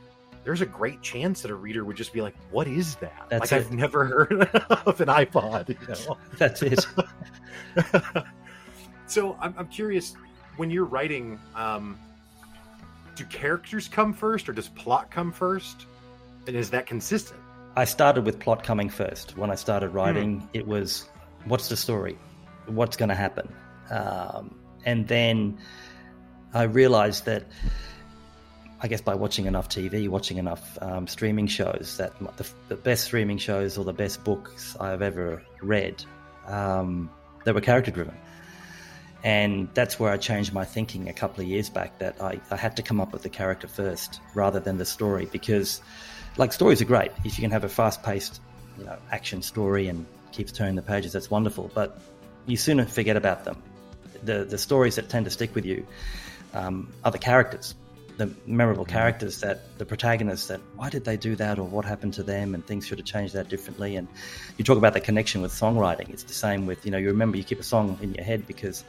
[0.48, 3.52] there's a great chance that a reader would just be like, "What is that?" That's
[3.52, 3.66] like it.
[3.66, 4.32] I've never heard
[4.86, 5.68] of an iPod.
[5.68, 6.18] You know?
[6.38, 6.86] That's it.
[9.08, 10.16] so I'm, I'm curious
[10.56, 11.38] when you're writing.
[11.54, 12.00] Um,
[13.16, 15.86] do characters come first, or does plot come first?
[16.48, 17.42] And is that consistent?
[17.76, 19.36] I started with plot coming first.
[19.36, 20.48] When I started writing, hmm.
[20.54, 21.10] it was,
[21.44, 22.18] "What's the story?
[22.68, 23.54] What's going to happen?"
[23.90, 25.58] Um, and then
[26.54, 27.44] I realized that
[28.80, 33.06] I guess by watching enough TV, watching enough um, streaming shows, that the, the, best
[33.06, 36.04] streaming shows or the best books I've ever read,
[36.46, 37.10] um,
[37.44, 38.16] they were character driven.
[39.24, 42.56] And that's where I changed my thinking a couple of years back that I, I
[42.56, 45.82] had to come up with the character first rather than the story because,
[46.38, 47.12] like, stories are great.
[47.26, 48.40] If you can have a fast paced,
[48.78, 51.72] you know, action story and keeps turning the pages, that's wonderful.
[51.74, 52.00] But
[52.46, 53.62] you sooner forget about them.
[54.24, 55.86] The, the stories that tend to stick with you
[56.54, 57.74] um, are the characters
[58.18, 58.90] the memorable mm.
[58.90, 62.54] characters that the protagonists that why did they do that or what happened to them
[62.54, 64.08] and things should have changed that differently and
[64.58, 67.38] you talk about the connection with songwriting it's the same with you know you remember
[67.38, 68.84] you keep a song in your head because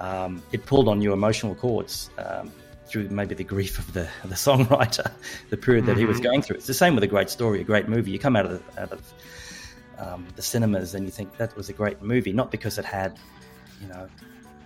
[0.00, 2.52] um, it pulled on your emotional chords um,
[2.86, 5.10] through maybe the grief of the the songwriter
[5.50, 6.00] the period that mm-hmm.
[6.00, 6.24] he was mm-hmm.
[6.24, 8.46] going through it's the same with a great story a great movie you come out
[8.46, 9.14] of the, out of
[9.98, 13.18] um, the cinemas and you think that was a great movie not because it had
[13.80, 14.08] you know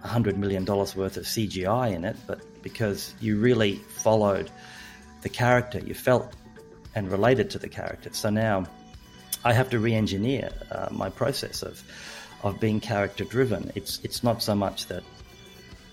[0.05, 4.51] $100 million worth of CGI in it, but because you really followed
[5.23, 6.33] the character, you felt
[6.95, 8.11] and related to the character.
[8.13, 8.67] So now
[9.45, 11.83] I have to re engineer uh, my process of,
[12.43, 13.73] of being character driven.
[13.75, 15.03] It's, it's not so much that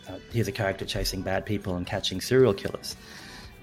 [0.08, 2.96] uh, here's a character chasing bad people and catching serial killers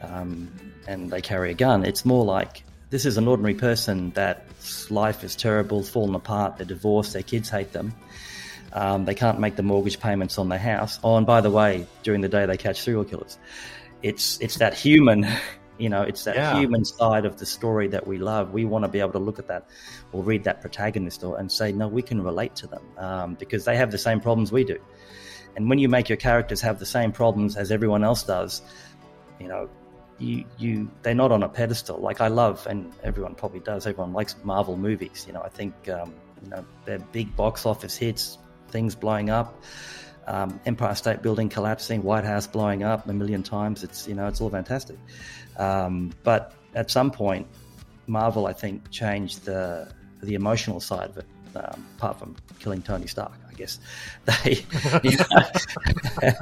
[0.02, 0.50] um,
[0.86, 1.84] and they carry a gun.
[1.84, 4.46] It's more like this is an ordinary person that
[4.90, 7.92] life is terrible, fallen apart, they're divorced, their kids hate them
[8.76, 11.00] um, they can't make the mortgage payments on their house.
[11.02, 13.38] Oh, and by the way, during the day they catch serial killers.
[14.02, 15.26] It's it's that human,
[15.78, 16.58] you know, it's that yeah.
[16.58, 18.52] human side of the story that we love.
[18.52, 19.66] We want to be able to look at that
[20.12, 23.64] or read that protagonist or, and say, no, we can relate to them um, because
[23.64, 24.78] they have the same problems we do.
[25.56, 28.60] And when you make your characters have the same problems as everyone else does,
[29.40, 29.70] you know,
[30.18, 31.96] you you they're not on a pedestal.
[31.96, 33.86] Like I love, and everyone probably does.
[33.86, 35.24] Everyone likes Marvel movies.
[35.26, 36.12] You know, I think um,
[36.42, 38.36] you know they're big box office hits
[38.68, 39.62] things blowing up,
[40.26, 43.84] um, Empire State Building collapsing, White House blowing up a million times.
[43.84, 44.98] It's you know it's all fantastic,
[45.56, 47.46] um, but at some point,
[48.06, 49.88] Marvel I think changed the
[50.22, 51.26] the emotional side of it.
[51.54, 53.78] Um, apart from killing Tony Stark, I guess
[54.24, 54.62] they
[55.02, 56.34] know,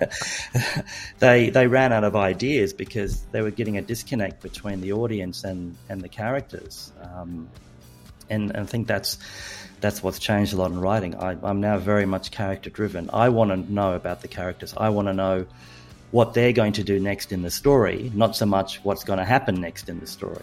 [1.20, 5.44] they they ran out of ideas because they were getting a disconnect between the audience
[5.44, 7.48] and and the characters, um,
[8.28, 9.18] and, and I think that's
[9.84, 11.14] that's what's changed a lot in writing.
[11.14, 13.10] I, am now very much character driven.
[13.12, 14.72] I want to know about the characters.
[14.78, 15.44] I want to know
[16.10, 19.26] what they're going to do next in the story, not so much what's going to
[19.26, 20.40] happen next in the story.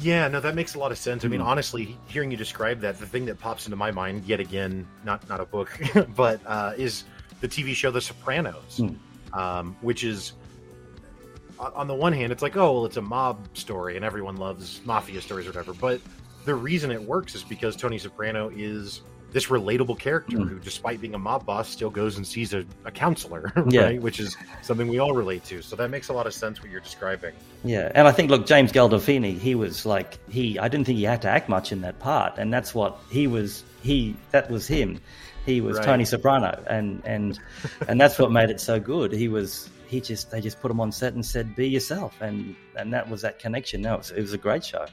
[0.00, 1.26] Yeah, no, that makes a lot of sense.
[1.26, 1.44] I mean, mm.
[1.44, 5.28] honestly, hearing you describe that, the thing that pops into my mind, yet again, not
[5.28, 5.70] not a book,
[6.16, 7.04] but uh, is
[7.42, 8.96] the TV show The Sopranos, mm.
[9.34, 10.32] um, which is
[11.58, 14.80] on the one hand, it's like, oh, well, it's a mob story, and everyone loves
[14.86, 15.74] mafia stories or whatever.
[15.74, 16.00] But
[16.48, 20.48] the reason it works is because Tony Soprano is this relatable character mm.
[20.48, 23.72] who, despite being a mob boss, still goes and sees a, a counselor, right?
[23.72, 23.92] Yeah.
[23.98, 25.60] Which is something we all relate to.
[25.60, 27.34] So that makes a lot of sense what you're describing.
[27.64, 30.58] Yeah, and I think look, James Gandolfini, he was like he.
[30.58, 33.26] I didn't think he had to act much in that part, and that's what he
[33.26, 33.62] was.
[33.82, 34.98] He that was him.
[35.44, 35.84] He was right.
[35.84, 37.38] Tony Soprano, and and
[37.88, 39.12] and that's what made it so good.
[39.12, 39.68] He was.
[39.86, 43.08] He just they just put him on set and said, "Be yourself," and and that
[43.08, 43.82] was that connection.
[43.82, 44.86] No, it was, it was a great show.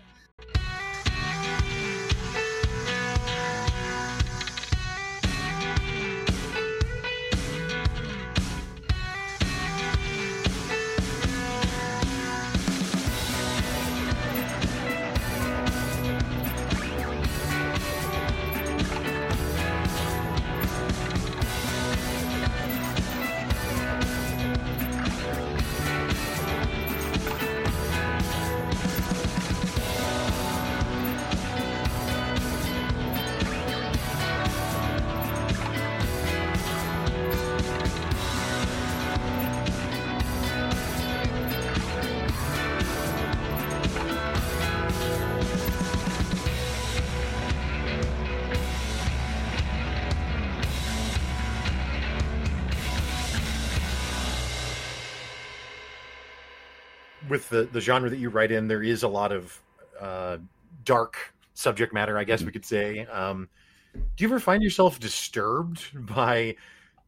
[57.76, 59.62] The genre that you write in, there is a lot of
[60.00, 60.38] uh,
[60.86, 61.18] dark
[61.56, 63.06] subject matter, I guess we could say.
[63.06, 63.50] Um,
[63.94, 66.56] do you ever find yourself disturbed by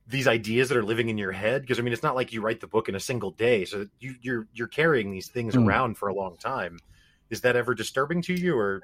[0.08, 1.62] these ideas that are living in your head?
[1.62, 3.88] Because I mean, it's not like you write the book in a single day, so
[4.02, 5.66] you, are you're, you're carrying these things mm.
[5.66, 6.80] around for a long time.
[7.30, 8.82] Is that ever disturbing to you, or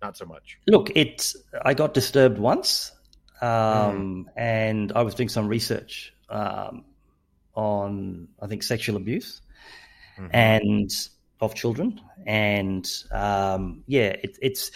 [0.00, 0.58] not so much?
[0.66, 2.92] Look, it's I got disturbed once,
[3.42, 4.24] um, mm.
[4.36, 6.84] and I was doing some research um,
[7.54, 9.42] on I think sexual abuse
[10.18, 10.34] mm-hmm.
[10.34, 10.90] and
[11.40, 12.00] of children.
[12.26, 14.70] And um, yeah, it, it's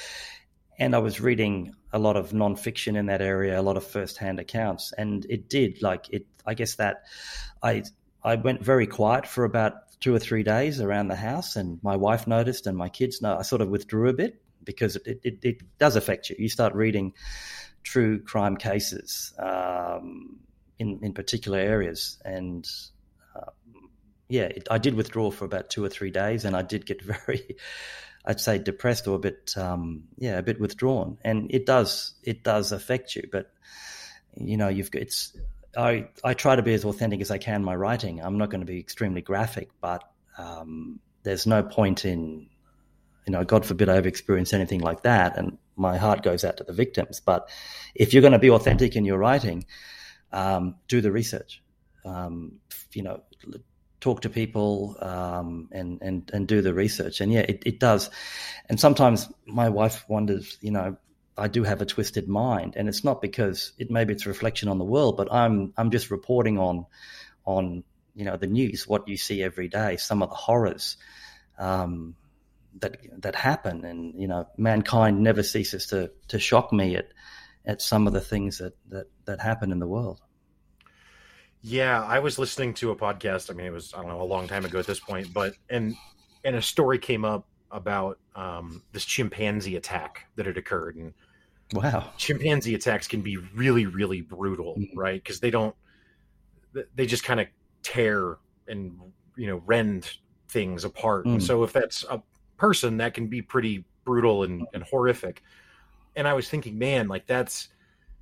[0.79, 4.41] and I was reading a lot of nonfiction in that area, a lot of first-hand
[4.41, 6.27] accounts, and it did like it.
[6.47, 7.03] I guess that
[7.63, 7.85] I
[8.23, 11.97] I went very quiet for about two or three days around the house, and my
[11.97, 13.37] wife noticed, and my kids know.
[13.37, 16.37] I sort of withdrew a bit because it it, it does affect you.
[16.39, 17.13] You start reading
[17.83, 20.39] true crime cases um,
[20.79, 22.67] in in particular areas, and
[24.31, 27.03] yeah, it, I did withdraw for about two or three days, and I did get
[27.27, 27.57] very,
[28.25, 31.19] I'd say, depressed or a bit, um, yeah, a bit withdrawn.
[31.23, 33.29] And it does, it does affect you.
[33.31, 33.53] But
[34.37, 35.37] you know, you've it's
[35.77, 38.21] I I try to be as authentic as I can in my writing.
[38.21, 40.05] I'm not going to be extremely graphic, but
[40.39, 42.49] um, there's no point in
[43.27, 46.57] you know, God forbid I ever experience anything like that, and my heart goes out
[46.57, 47.21] to the victims.
[47.21, 47.49] But
[47.95, 49.67] if you're going to be authentic in your writing,
[50.33, 51.63] um, do the research.
[52.05, 52.61] Um,
[52.93, 53.23] you know,
[54.01, 57.21] talk to people um, and and and do the research.
[57.21, 58.11] And yeah, it, it does.
[58.69, 60.97] And sometimes my wife wonders, you know,
[61.37, 64.69] I do have a twisted mind, and it's not because it maybe it's a reflection
[64.69, 66.87] on the world, but I'm I'm just reporting on
[67.45, 67.85] on
[68.15, 70.97] you know the news, what you see every day, some of the horrors.
[71.59, 72.17] Um,
[72.79, 77.09] that that happen, and you know, mankind never ceases to to shock me at
[77.65, 80.21] at some of the things that that that happen in the world.
[81.63, 83.51] Yeah, I was listening to a podcast.
[83.51, 85.55] I mean, it was I don't know a long time ago at this point, but
[85.69, 85.95] and
[86.45, 91.13] and a story came up about um, this chimpanzee attack that had occurred, and
[91.73, 94.99] wow, chimpanzee attacks can be really really brutal, mm-hmm.
[94.99, 95.23] right?
[95.23, 95.75] Because they don't
[96.95, 97.47] they just kind of
[97.83, 98.99] tear and
[99.37, 100.17] you know rend
[100.49, 101.27] things apart.
[101.27, 101.33] Mm.
[101.33, 102.23] And so if that's a
[102.57, 105.43] person, that can be pretty brutal and, and horrific.
[106.17, 107.69] And I was thinking, man, like that's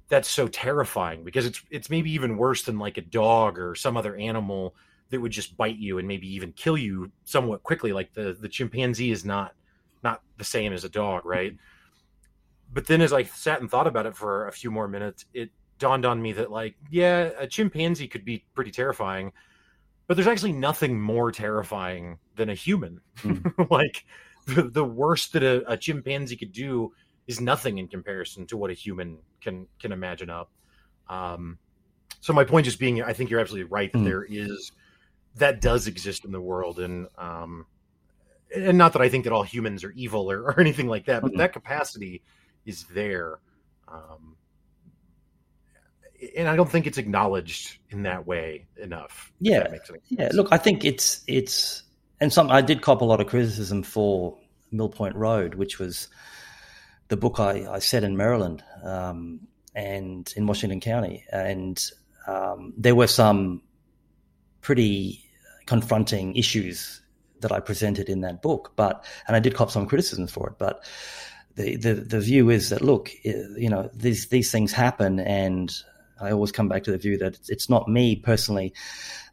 [0.08, 3.96] that's so terrifying because it's it's maybe even worse than like a dog or some
[3.96, 4.74] other animal
[5.10, 7.92] that would just bite you and maybe even kill you somewhat quickly.
[7.92, 9.54] Like the the chimpanzee is not
[10.02, 11.56] not the same as a dog, right?
[12.72, 15.50] But then as I sat and thought about it for a few more minutes, it
[15.78, 19.32] dawned on me that like, yeah, a chimpanzee could be pretty terrifying,
[20.06, 23.00] but there's actually nothing more terrifying than a human.
[23.18, 23.70] Mm.
[23.70, 24.04] like
[24.46, 26.92] the, the worst that a, a, chimpanzee could do
[27.28, 30.50] is nothing in comparison to what a human can can imagine up.
[31.08, 31.58] Um,
[32.20, 34.04] so my point just being, I think you're absolutely right that mm.
[34.04, 34.72] there is
[35.36, 37.66] that does exist in the world, and um,
[38.54, 41.22] and not that I think that all humans are evil or, or anything like that,
[41.22, 41.38] but mm-hmm.
[41.38, 42.22] that capacity
[42.66, 43.38] is there.
[43.86, 44.36] Um,
[46.36, 49.32] and I don't think it's acknowledged in that way enough.
[49.40, 49.68] Yeah,
[50.08, 50.30] yeah.
[50.32, 51.84] Look, I think it's it's
[52.20, 54.36] and some I did cop a lot of criticism for
[54.72, 56.08] Mill Point Road, which was
[57.08, 59.40] the book I, I set in Maryland um,
[59.74, 61.82] and in Washington County, and
[62.26, 63.62] um, there were some
[64.60, 65.24] pretty
[65.66, 67.00] confronting issues
[67.40, 68.72] that I presented in that book.
[68.76, 70.84] But and I did cop some criticisms for it, but.
[71.54, 75.74] The, the, the view is that look, you know, these these things happen, and
[76.20, 78.74] I always come back to the view that it's not me personally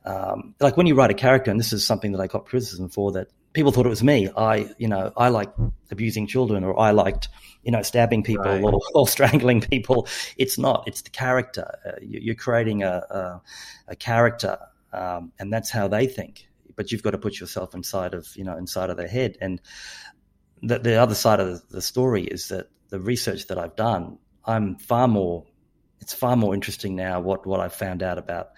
[0.05, 2.89] um, like when you write a character, and this is something that I got criticism
[2.89, 4.29] for, that people thought it was me.
[4.37, 5.51] I, you know, I like
[5.89, 7.29] abusing children, or I liked,
[7.63, 8.61] you know, stabbing people right.
[8.61, 10.07] or, or, strangling people.
[10.37, 10.83] It's not.
[10.85, 11.65] It's the character.
[11.83, 13.41] Uh, you're creating a a,
[13.87, 14.59] a character,
[14.93, 16.47] um, and that's how they think.
[16.75, 19.37] But you've got to put yourself inside of, you know, inside of their head.
[19.39, 19.61] And
[20.61, 24.75] the, the other side of the story is that the research that I've done, I'm
[24.75, 25.45] far more
[26.01, 28.49] it's far more interesting now what what I've found out about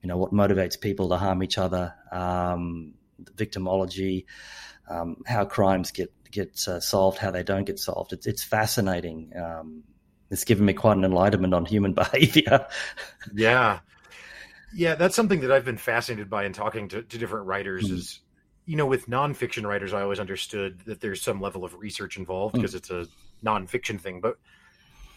[0.00, 2.94] you know what motivates people to harm each other, um,
[3.36, 4.26] victimology,
[4.88, 8.12] um, how crimes get get uh, solved, how they don't get solved.
[8.12, 9.32] It's it's fascinating.
[9.36, 9.84] Um,
[10.30, 12.66] it's given me quite an enlightenment on human behavior.
[13.34, 13.80] yeah,
[14.74, 17.84] yeah, that's something that I've been fascinated by in talking to, to different writers.
[17.84, 17.94] Mm.
[17.94, 18.20] Is
[18.66, 22.54] you know, with nonfiction writers, I always understood that there's some level of research involved
[22.54, 22.76] because mm.
[22.76, 23.06] it's a
[23.44, 24.38] nonfiction thing, but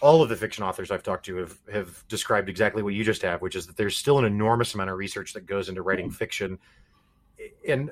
[0.01, 3.21] all of the fiction authors I've talked to have, have described exactly what you just
[3.23, 6.07] have, which is that there's still an enormous amount of research that goes into writing
[6.07, 6.15] mm-hmm.
[6.15, 6.59] fiction.
[7.67, 7.91] And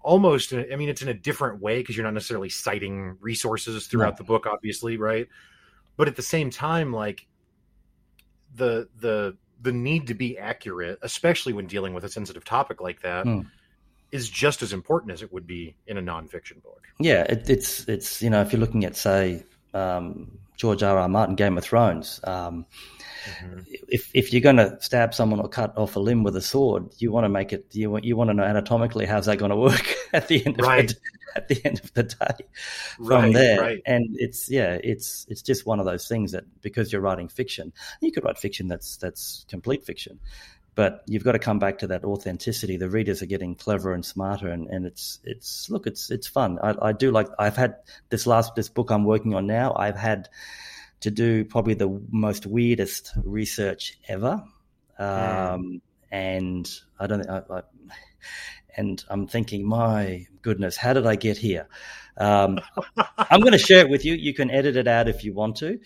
[0.00, 4.16] almost, I mean, it's in a different way because you're not necessarily citing resources throughout
[4.16, 5.28] the book, obviously, right?
[5.96, 7.26] But at the same time, like
[8.54, 13.02] the the the need to be accurate, especially when dealing with a sensitive topic like
[13.02, 13.46] that, mm.
[14.10, 16.88] is just as important as it would be in a nonfiction book.
[16.98, 20.98] Yeah, it, it's it's you know if you're looking at say um, George R.
[20.98, 21.08] R.
[21.08, 22.20] Martin, Game of Thrones.
[22.24, 22.66] Um,
[23.24, 23.60] mm-hmm.
[23.88, 26.88] If if you're going to stab someone or cut off a limb with a sword,
[26.98, 27.66] you want to make it.
[27.72, 30.60] You want you want to know anatomically how's that going to work at the end
[30.60, 30.88] of right.
[30.88, 30.96] the,
[31.36, 32.44] at the end of the day.
[32.96, 33.82] From right, there, right.
[33.86, 37.72] and it's yeah, it's it's just one of those things that because you're writing fiction,
[38.00, 40.18] you could write fiction that's that's complete fiction,
[40.74, 42.76] but you've got to come back to that authenticity.
[42.76, 46.58] The readers are getting clever and smarter, and, and it's it's look, it's it's fun.
[46.62, 47.28] I, I do like.
[47.38, 47.76] I've had
[48.08, 49.74] this last this book I'm working on now.
[49.76, 50.28] I've had
[51.02, 54.42] to do probably the most weirdest research ever,
[54.98, 57.28] um, and I don't.
[57.28, 57.62] I, I,
[58.76, 61.68] and I'm thinking, my goodness, how did I get here?
[62.16, 62.58] Um,
[63.18, 64.14] I'm going to share it with you.
[64.14, 65.78] You can edit it out if you want to,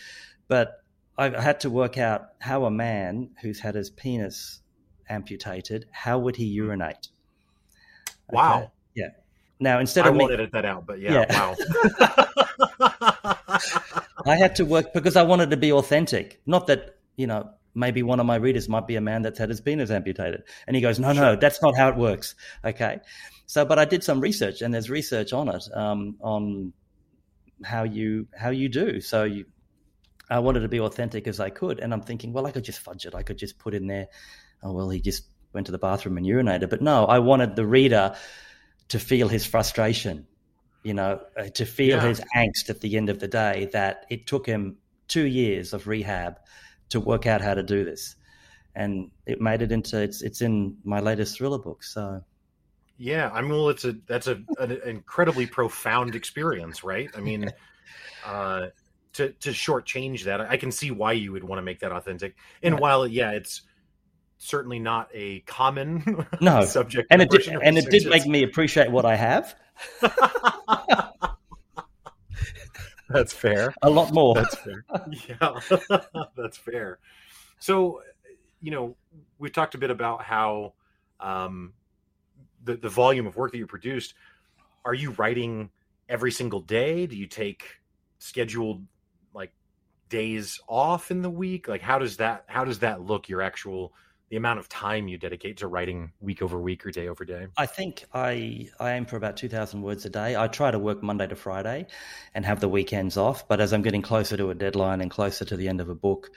[0.48, 0.84] but
[1.18, 4.60] I had to work out how a man who's had his penis
[5.08, 7.08] amputated, how would he urinate?
[8.30, 8.56] Wow.
[8.58, 8.70] Okay.
[8.94, 9.08] Yeah.
[9.58, 11.54] Now instead I of won't me, edit that out, but yeah, yeah.
[12.78, 13.96] wow.
[14.26, 16.40] I had to work because I wanted to be authentic.
[16.46, 19.50] Not that you know maybe one of my readers might be a man that's had
[19.50, 20.42] his penis amputated.
[20.66, 22.34] And he goes, no, no, that's not how it works.
[22.64, 23.00] Okay.
[23.44, 26.72] So, but I did some research and there's research on it, um, on
[27.62, 29.00] how you, how you do.
[29.00, 29.44] So you,
[30.28, 31.78] I wanted to be authentic as I could.
[31.78, 33.14] And I'm thinking, well, I could just fudge it.
[33.14, 34.08] I could just put in there,
[34.62, 36.70] oh, well, he just went to the bathroom and urinated.
[36.70, 38.16] But no, I wanted the reader
[38.88, 40.26] to feel his frustration,
[40.86, 42.06] you know, uh, to feel yeah.
[42.06, 44.76] his angst at the end of the day that it took him
[45.08, 46.38] two years of rehab
[46.90, 48.14] to work out how to do this.
[48.76, 51.82] And it made it into it's it's in my latest thriller book.
[51.82, 52.22] So
[52.98, 57.10] yeah, I mean, well, it's a that's a an incredibly profound experience, right?
[57.16, 57.52] I mean,
[58.24, 58.68] uh,
[59.14, 62.36] to to shortchange that, I can see why you would want to make that authentic.
[62.62, 63.62] And while yeah, it's
[64.38, 68.92] certainly not a common no subject, and it did, and it did make me appreciate
[68.92, 69.56] what I have.
[73.08, 73.72] That's fair.
[73.82, 74.34] A lot more.
[74.34, 74.84] That's fair.
[75.28, 75.60] Yeah,
[76.36, 76.98] that's fair.
[77.58, 78.02] So,
[78.60, 78.96] you know,
[79.38, 80.74] we talked a bit about how
[81.20, 81.72] um,
[82.64, 84.14] the the volume of work that you produced.
[84.84, 85.70] Are you writing
[86.08, 87.06] every single day?
[87.06, 87.80] Do you take
[88.18, 88.84] scheduled
[89.34, 89.52] like
[90.08, 91.68] days off in the week?
[91.68, 93.28] Like, how does that how does that look?
[93.28, 93.92] Your actual
[94.28, 97.46] the amount of time you dedicate to writing week over week or day over day?
[97.56, 100.36] I think I I aim for about two thousand words a day.
[100.36, 101.86] I try to work Monday to Friday,
[102.34, 103.46] and have the weekends off.
[103.46, 105.94] But as I'm getting closer to a deadline and closer to the end of a
[105.94, 106.30] book,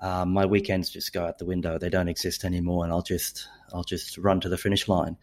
[0.00, 1.78] um, my weekends just go out the window.
[1.78, 5.16] They don't exist anymore, and I'll just I'll just run to the finish line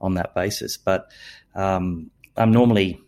[0.00, 0.76] on that basis.
[0.76, 1.10] But
[1.54, 3.00] um, I'm normally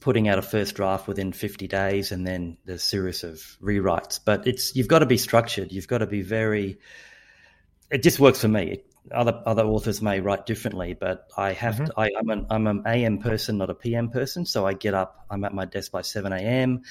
[0.00, 4.46] putting out a first draft within 50 days and then a series of rewrites but
[4.46, 6.78] it's you've got to be structured you've got to be very
[7.90, 8.80] it just works for me.
[9.10, 11.86] Other other authors may write differently, but I have mm-hmm.
[11.86, 14.44] to, I, am an I'm an AM person, not a PM person.
[14.44, 16.82] So I get up, I'm at my desk by seven AM.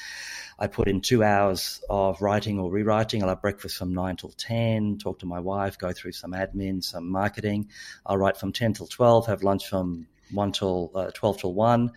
[0.58, 3.22] I put in two hours of writing or rewriting.
[3.22, 6.84] I'll have breakfast from nine till ten, talk to my wife, go through some admin,
[6.84, 7.70] some marketing.
[8.04, 11.92] I'll write from ten till twelve, have lunch from one till uh, twelve till one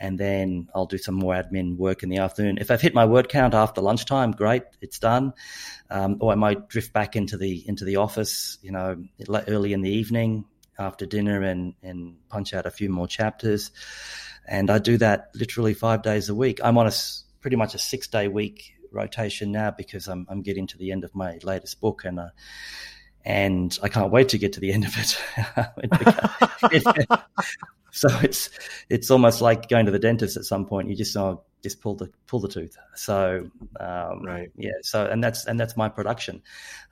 [0.00, 2.58] and then I'll do some more admin work in the afternoon.
[2.58, 5.32] If I've hit my word count after lunchtime, great, it's done.
[5.90, 9.02] Um, or I might drift back into the into the office, you know,
[9.48, 10.44] early in the evening
[10.78, 13.70] after dinner and and punch out a few more chapters.
[14.46, 16.60] And I do that literally five days a week.
[16.64, 16.92] I'm on a
[17.40, 21.04] pretty much a six day week rotation now because I'm I'm getting to the end
[21.04, 22.18] of my latest book and.
[22.18, 22.28] Uh,
[23.24, 25.18] and I can't wait to get to the end of it.
[27.92, 28.48] So it's
[28.88, 30.88] it's almost like going to the dentist at some point.
[30.88, 32.76] You just oh, just pull the pull the tooth.
[32.94, 34.72] So um, right, yeah.
[34.82, 36.42] So and that's and that's my production.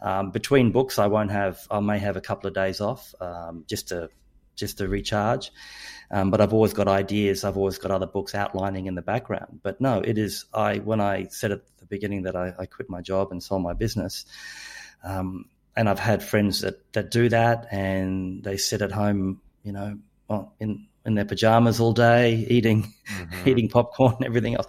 [0.02, 1.66] Um, between books, I won't have.
[1.70, 4.10] I may have a couple of days off um, just to
[4.56, 5.50] just to recharge.
[6.10, 7.44] Um, but I've always got ideas.
[7.44, 9.60] I've always got other books outlining in the background.
[9.62, 10.44] But no, it is.
[10.52, 13.62] I when I said at the beginning that I, I quit my job and sold
[13.62, 14.26] my business.
[15.02, 15.46] Um,
[15.80, 19.98] and I've had friends that, that do that and they sit at home, you know,
[20.28, 23.48] well, in in their pajamas all day, eating mm-hmm.
[23.48, 24.66] eating popcorn, and everything else.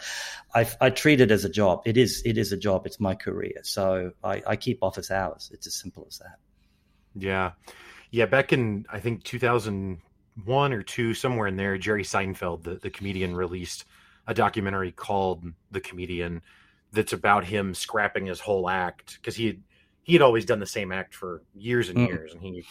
[0.56, 1.82] I, I treat it as a job.
[1.86, 2.86] It is it is a job.
[2.86, 3.60] It's my career.
[3.64, 5.52] So I, I keep office hours.
[5.54, 6.38] It's as simple as that.
[7.14, 7.52] Yeah,
[8.10, 8.26] yeah.
[8.26, 13.36] Back in I think 2001 or two, somewhere in there, Jerry Seinfeld, the, the comedian,
[13.36, 13.84] released
[14.28, 16.42] a documentary called The Comedian
[16.94, 19.62] that's about him scrapping his whole act because he had
[20.04, 22.08] he had always done the same act for years and mm.
[22.08, 22.66] years, and he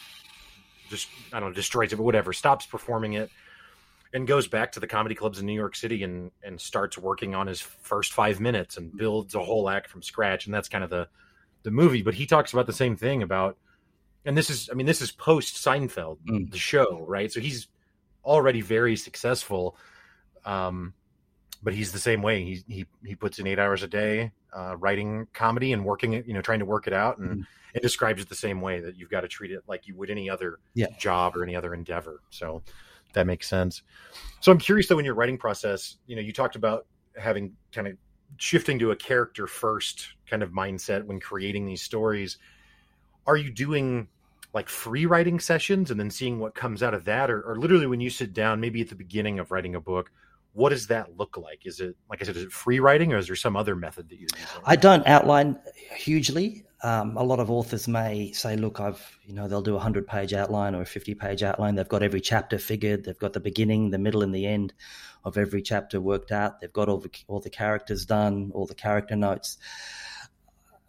[0.88, 3.30] just I don't know destroys it, but whatever, stops performing it
[4.12, 7.34] and goes back to the comedy clubs in New York City and and starts working
[7.34, 10.46] on his first five minutes and builds a whole act from scratch.
[10.46, 11.08] And that's kind of the
[11.62, 12.02] the movie.
[12.02, 13.56] But he talks about the same thing about,
[14.24, 16.50] and this is I mean this is post Seinfeld mm.
[16.50, 17.30] the show right.
[17.30, 17.68] So he's
[18.24, 19.76] already very successful.
[20.44, 20.94] Um,
[21.62, 22.42] but he's the same way.
[22.42, 26.26] He he he puts in eight hours a day uh, writing comedy and working it,
[26.26, 27.46] you know, trying to work it out, and mm.
[27.74, 30.10] it describes it the same way that you've got to treat it like you would
[30.10, 30.86] any other yeah.
[30.98, 32.20] job or any other endeavor.
[32.30, 32.62] So
[33.12, 33.82] that makes sense.
[34.40, 36.86] So I'm curious though, in your writing process, you know, you talked about
[37.16, 37.96] having kind of
[38.36, 42.38] shifting to a character first kind of mindset when creating these stories.
[43.26, 44.08] Are you doing
[44.52, 47.86] like free writing sessions and then seeing what comes out of that, or, or literally
[47.86, 50.10] when you sit down, maybe at the beginning of writing a book?
[50.52, 51.64] What does that look like?
[51.64, 54.08] Is it like I said, is it free writing, or is there some other method
[54.08, 54.26] that you?
[54.64, 55.58] I don't outline
[55.96, 56.64] hugely.
[56.82, 60.06] Um, a lot of authors may say, look, I've, you know, they'll do a 100
[60.06, 61.74] page outline or a 50 page outline.
[61.74, 63.04] They've got every chapter figured.
[63.04, 64.72] They've got the beginning, the middle, and the end
[65.24, 66.60] of every chapter worked out.
[66.60, 69.58] They've got all the, all the characters done, all the character notes.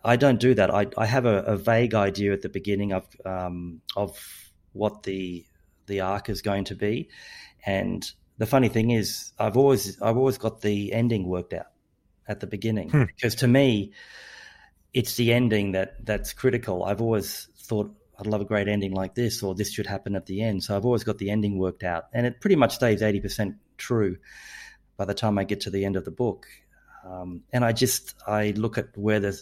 [0.03, 0.73] I don't do that.
[0.73, 4.17] I, I have a, a vague idea at the beginning of, um, of
[4.71, 5.45] what the,
[5.87, 7.09] the arc is going to be.
[7.65, 8.09] And
[8.41, 11.67] the funny thing is, I've always, I've always got the ending worked out
[12.27, 13.03] at the beginning hmm.
[13.03, 13.93] because to me,
[14.95, 16.83] it's the ending that that's critical.
[16.83, 20.25] I've always thought I'd love a great ending like this, or this should happen at
[20.25, 20.63] the end.
[20.63, 23.57] So I've always got the ending worked out, and it pretty much stays eighty percent
[23.77, 24.17] true
[24.97, 26.47] by the time I get to the end of the book.
[27.05, 29.39] Um, and I just I look at where the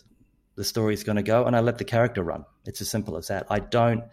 [0.56, 2.44] the story is going to go, and I let the character run.
[2.66, 3.48] It's as simple as that.
[3.50, 4.04] I don't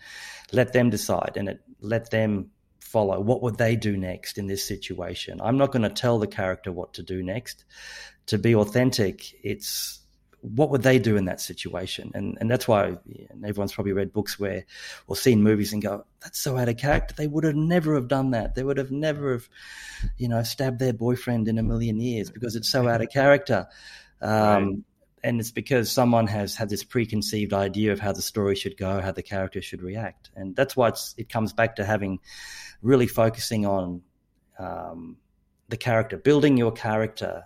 [0.52, 2.52] let them decide, and it let them
[2.96, 3.20] follow.
[3.20, 5.38] What would they do next in this situation?
[5.42, 7.64] I'm not going to tell the character what to do next.
[8.28, 10.00] To be authentic, it's
[10.40, 12.10] what would they do in that situation?
[12.14, 12.96] And and that's why
[13.44, 14.64] everyone's probably read books where
[15.08, 17.14] or seen movies and go, that's so out of character.
[17.14, 18.54] They would have never have done that.
[18.54, 19.48] They would have never have,
[20.16, 23.66] you know, stabbed their boyfriend in a million years because it's so out of character.
[24.22, 24.76] Um, right.
[25.26, 29.00] And it's because someone has had this preconceived idea of how the story should go,
[29.00, 32.20] how the character should react, and that's why it comes back to having
[32.80, 34.02] really focusing on
[34.60, 35.16] um,
[35.68, 37.42] the character, building your character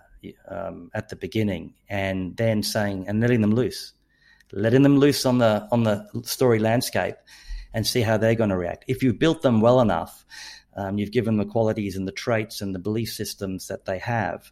[0.47, 3.93] um, at the beginning, and then saying and letting them loose,
[4.51, 7.15] letting them loose on the on the story landscape,
[7.73, 8.85] and see how they're going to react.
[8.87, 10.23] If you've built them well enough,
[10.77, 13.97] um, you've given them the qualities and the traits and the belief systems that they
[13.97, 14.51] have,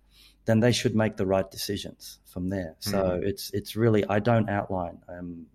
[0.49, 2.75] then they should make the right decisions from there.
[2.79, 3.23] So mm.
[3.23, 5.45] it's it's really I don't outline um,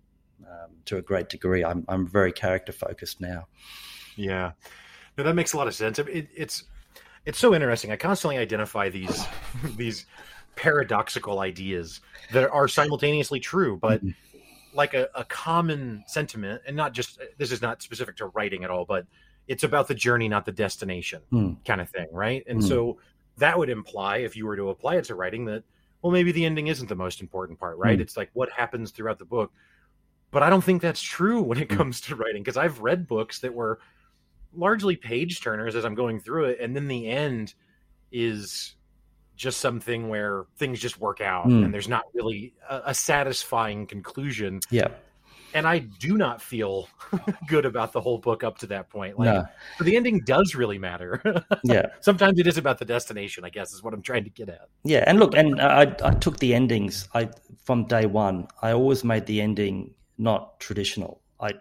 [0.41, 1.65] um, to a great degree.
[1.65, 3.47] I'm I'm very character focused now.
[4.15, 4.51] Yeah,
[5.17, 5.99] no, that makes a lot of sense.
[5.99, 6.63] It, it's
[7.25, 7.91] it's so interesting.
[7.91, 9.25] I constantly identify these
[9.75, 10.05] these
[10.55, 11.99] paradoxical ideas
[12.31, 14.39] that are simultaneously true, but mm-hmm.
[14.73, 18.69] like a, a, common sentiment, and not just this is not specific to writing at
[18.69, 19.05] all, but
[19.49, 21.57] it's about the journey, not the destination, mm.
[21.65, 22.45] kind of thing, right?
[22.47, 22.67] And mm.
[22.67, 22.99] so
[23.37, 25.63] that would imply, if you were to apply it to writing, that
[26.01, 27.97] well, maybe the ending isn't the most important part, right?
[27.97, 28.01] Mm.
[28.01, 29.51] It's like what happens throughout the book.
[30.31, 31.77] But I don't think that's true when it mm.
[31.77, 33.79] comes to writing because I've read books that were
[34.53, 37.53] largely page turners as I'm going through it, and then the end
[38.11, 38.75] is
[39.35, 41.65] just something where things just work out mm.
[41.65, 44.61] and there's not really a, a, satisfying conclusion.
[44.69, 44.87] Yeah.
[45.55, 46.89] And I do not feel
[47.47, 49.17] good about the whole book up to that point.
[49.17, 49.45] Like no.
[49.79, 51.21] the ending does really matter.
[51.63, 51.87] yeah.
[52.01, 54.67] Sometimes it is about the destination, I guess is what I'm trying to get at.
[54.83, 55.05] Yeah.
[55.07, 57.29] And look, and I, I took the endings I
[57.63, 58.49] from day one.
[58.61, 61.21] I always made the ending not traditional.
[61.39, 61.53] I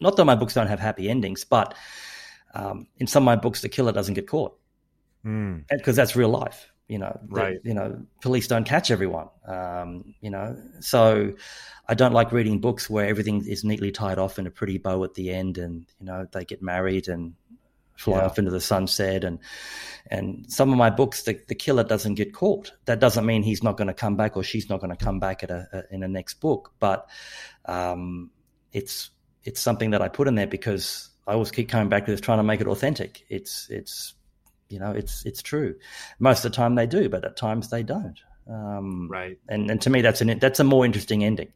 [0.00, 1.74] not that my books don't have happy endings, but
[2.54, 4.56] um, in some of my books, the killer doesn't get caught
[5.22, 5.96] because mm.
[5.96, 6.70] that's real life.
[6.88, 7.62] You know, right?
[7.62, 9.28] The, you know, police don't catch everyone.
[9.46, 11.32] Um, you know, so
[11.88, 15.02] I don't like reading books where everything is neatly tied off in a pretty bow
[15.04, 17.34] at the end, and you know they get married and
[17.96, 18.24] fly yeah.
[18.24, 19.38] off into the sunset and
[20.10, 23.62] and some of my books the, the killer doesn't get caught that doesn't mean he's
[23.62, 25.94] not going to come back or she's not going to come back at a, a
[25.94, 27.08] in a next book but
[27.66, 28.32] um,
[28.72, 29.10] it's
[29.44, 32.20] it's something that I put in there because I always keep coming back to this,
[32.20, 33.24] trying to make it authentic.
[33.28, 34.14] It's it's
[34.74, 35.76] you know it's it's true.
[36.18, 38.18] Most of the time they do, but at times they don't.
[38.50, 39.38] Um, right.
[39.48, 41.52] And and to me that's an that's a more interesting ending.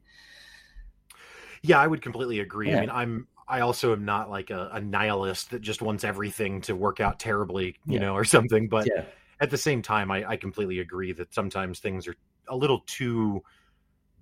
[1.63, 2.71] Yeah, I would completely agree.
[2.71, 2.77] Yeah.
[2.77, 6.61] I mean, I'm I also am not like a, a, nihilist that just wants everything
[6.63, 8.01] to work out terribly, you yeah.
[8.01, 8.69] know, or something.
[8.69, 9.05] But yeah.
[9.41, 12.15] at the same time, I, I completely agree that sometimes things are
[12.47, 13.43] a little too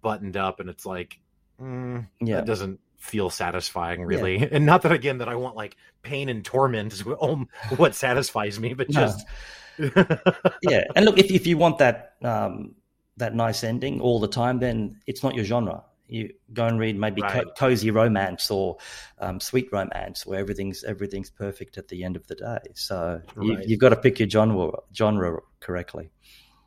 [0.01, 1.18] buttoned up, and it's like,
[1.61, 4.49] mm, yeah, that doesn't feel satisfying really yeah.
[4.53, 8.74] and not that again that i want like pain and torment is what satisfies me
[8.74, 9.26] but just
[10.62, 12.74] yeah and look if, if you want that um
[13.16, 16.99] that nice ending all the time then it's not your genre you go and read
[16.99, 17.44] maybe right.
[17.44, 18.76] co- cozy romance or
[19.18, 23.47] um, sweet romance where everything's everything's perfect at the end of the day so right.
[23.47, 26.11] you, you've got to pick your genre genre correctly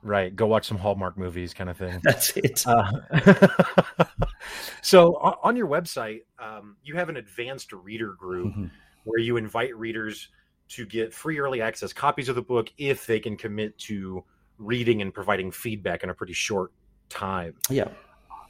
[0.02, 0.34] Right.
[0.34, 2.00] Go watch some Hallmark movies, kind of thing.
[2.04, 2.64] That's it.
[2.66, 2.92] Uh,
[4.82, 8.68] so, on your website, um, you have an advanced reader group mm-hmm.
[9.04, 10.30] where you invite readers
[10.70, 14.24] to get free early access copies of the book if they can commit to
[14.58, 16.72] reading and providing feedback in a pretty short
[17.10, 17.56] time.
[17.70, 17.90] Yeah.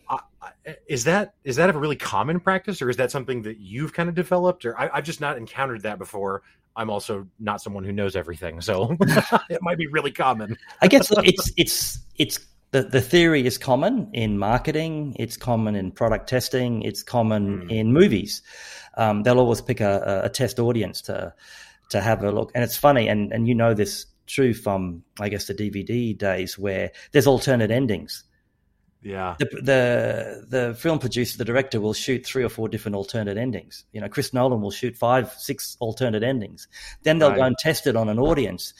[0.10, 0.18] Uh,
[0.88, 4.10] is that is that a really common practice, or is that something that you've kind
[4.10, 4.66] of developed?
[4.66, 6.42] Or I, have just not encountered that before.
[6.76, 8.96] I'm also not someone who knows everything, so
[9.50, 10.58] it might be really common.
[10.82, 12.40] I guess it's it's it's
[12.72, 17.72] the, the theory is common in marketing, it's common in product testing, it's common mm.
[17.72, 18.44] in movies.
[18.96, 21.34] Um, they'll always pick a, a, test audience to
[21.90, 25.30] to have a look, and it's funny, and and you know this true from I
[25.30, 28.24] guess the DVD days where there's alternate endings.
[29.02, 29.36] Yeah.
[29.40, 33.86] The, the, the film producer, the director, will shoot three or four different alternate endings.
[33.94, 36.68] You know, Chris Nolan will shoot five, six alternate endings.
[37.04, 37.38] Then they'll right.
[37.38, 38.74] go and test it on an audience,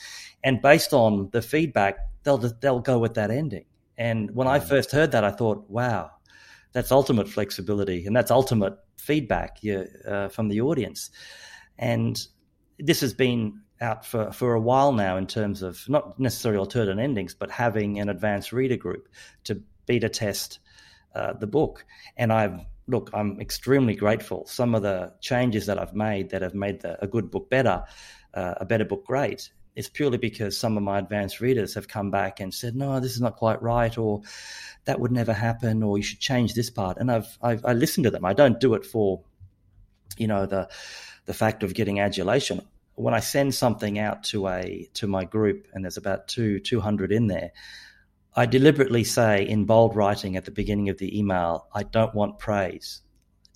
[0.44, 3.64] and based on the feedback, they'll they'll go with that ending.
[3.96, 4.68] And when I mm.
[4.68, 6.10] first heard that, I thought, wow,
[6.72, 9.58] that's ultimate flexibility, and that's ultimate feedback
[10.06, 11.10] uh, from the audience.
[11.78, 12.22] And
[12.78, 17.02] this has been out for, for a while now in terms of not necessarily alternate
[17.02, 19.08] endings, but having an advanced reader group
[19.44, 20.58] to beta test
[21.14, 21.84] uh, the book.
[22.16, 22.60] And I've
[22.90, 24.46] look, I'm extremely grateful.
[24.46, 27.84] Some of the changes that I've made that have made the, a good book better,
[28.34, 32.10] uh, a better book great, is purely because some of my advanced readers have come
[32.10, 34.22] back and said, "No, this is not quite right," or
[34.84, 38.04] "That would never happen," or "You should change this part." And I've, I've I listen
[38.04, 38.24] to them.
[38.24, 39.22] I don't do it for,
[40.16, 40.68] you know, the
[41.26, 42.60] the fact of getting adulation.
[42.96, 46.80] When I send something out to a to my group, and there's about two two
[46.80, 47.52] hundred in there,
[48.36, 52.38] I deliberately say in bold writing at the beginning of the email, I don't want
[52.38, 53.02] praise.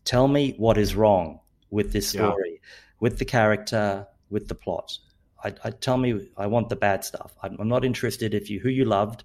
[0.04, 2.68] Tell me what is wrong with this story, yeah.
[2.98, 4.98] with the character, with the plot.
[5.42, 7.34] I, I, tell me I want the bad stuff.
[7.42, 9.24] I'm, I'm not interested if you who you loved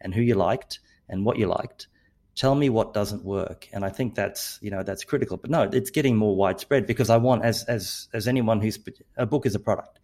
[0.00, 0.78] and who you liked
[1.08, 1.88] and what you liked.
[2.34, 5.38] Tell me what doesn't work, and I think that's you know that's critical.
[5.38, 8.78] But no, it's getting more widespread because I want as as as anyone who's
[9.16, 10.00] a book is a product,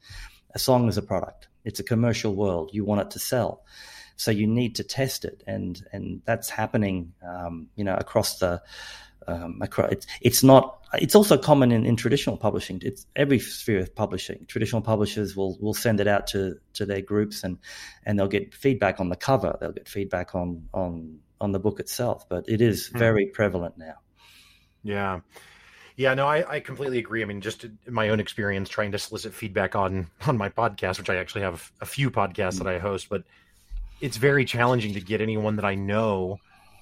[0.55, 1.49] a song is a product.
[1.65, 2.71] It's a commercial world.
[2.73, 3.63] You want it to sell
[4.17, 8.63] so you need to test it, and and that's happening, um, you know, across the.
[9.29, 10.81] Um, across, it's, it's not.
[10.95, 12.81] It's also common in, in traditional publishing.
[12.83, 14.47] It's every sphere of publishing.
[14.49, 17.59] Traditional publishers will will send it out to to their groups, and
[18.05, 19.57] and they'll get feedback on the cover.
[19.61, 22.29] They'll get feedback on on on the book itself.
[22.29, 22.99] But it is hmm.
[22.99, 23.95] very prevalent now.
[24.83, 25.21] Yeah.
[25.95, 27.23] Yeah, no, I, I completely agree.
[27.23, 30.99] I mean, just in my own experience trying to solicit feedback on on my podcast,
[30.99, 33.25] which I actually have a few podcasts that I host, but
[34.03, 36.39] it's very challenging to get anyone that I know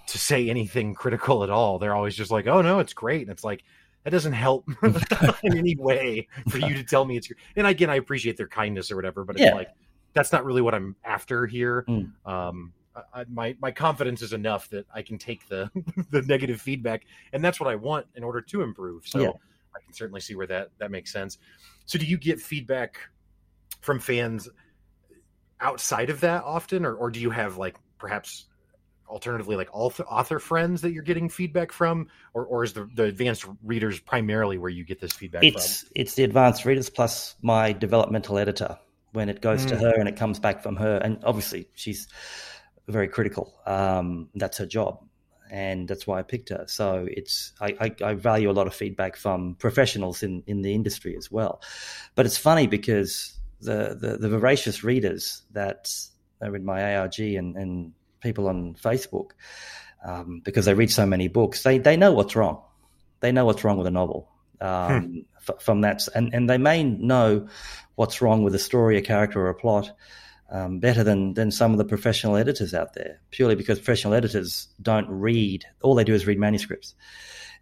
[0.09, 1.79] to say anything critical at all.
[1.79, 3.62] They're always just like, "Oh no, it's great," and it's like
[4.05, 4.66] that doesn't help
[5.43, 7.29] in any way for you to tell me it's.
[7.29, 7.39] Great.
[7.55, 9.68] And again, I appreciate their kindness or whatever, but it's like
[10.14, 11.85] that's not really what I'm after here.
[11.87, 12.11] Mm.
[12.27, 12.73] Um,
[13.14, 15.71] I, my my confidence is enough that I can take the
[16.11, 19.07] the negative feedback, and that's what I want in order to improve.
[19.07, 19.29] So yeah.
[19.77, 21.39] I can certainly see where that that makes sense.
[21.85, 22.99] So, do you get feedback
[23.83, 24.49] from fans?
[25.61, 28.47] Outside of that often, or or do you have like perhaps
[29.11, 33.05] alternatively like author, author friends that you're getting feedback from or, or is the, the
[33.05, 35.91] advanced readers primarily where you get this feedback it's from?
[35.97, 38.79] it's the advanced readers plus my developmental editor
[39.13, 39.71] when it goes mm.
[39.71, 42.07] to her and it comes back from her and obviously she's
[42.87, 45.05] very critical um, that's her job
[45.51, 46.65] and that's why I picked her.
[46.69, 50.73] So it's I, I, I, value a lot of feedback from professionals in, in the
[50.75, 51.61] industry as well.
[52.15, 55.93] But it's funny because the, the, the voracious readers that
[56.43, 59.31] are in my ARG and, and people on Facebook,
[60.05, 62.63] um, because they read so many books, they, they know what's wrong.
[63.21, 64.29] They know what's wrong with a novel.
[64.63, 65.19] Um, hmm.
[65.49, 67.49] f- from that, and, and they may know
[67.95, 69.91] what's wrong with a story, a character, or a plot
[70.51, 73.21] um, better than than some of the professional editors out there.
[73.31, 76.95] Purely because professional editors don't read; all they do is read manuscripts,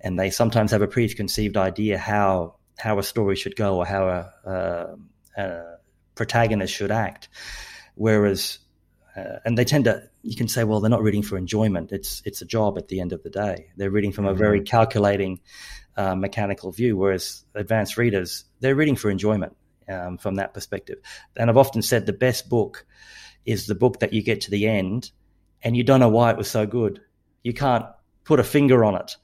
[0.01, 4.09] and they sometimes have a preconceived idea how how a story should go or how
[4.09, 5.78] a, a, a
[6.19, 7.31] protagonist should act.
[7.95, 8.59] Whereas,
[9.17, 11.93] uh, and they tend to, you can say, well, they're not reading for enjoyment.
[11.93, 13.71] It's it's a job at the end of the day.
[13.79, 14.35] They're reading from mm-hmm.
[14.35, 15.41] a very calculating,
[15.97, 16.99] uh, mechanical view.
[16.99, 19.57] Whereas advanced readers, they're reading for enjoyment
[19.89, 20.99] um, from that perspective.
[21.37, 22.85] And I've often said the best book
[23.47, 25.11] is the book that you get to the end
[25.63, 27.01] and you don't know why it was so good.
[27.43, 27.87] You can't
[28.25, 29.17] put a finger on it.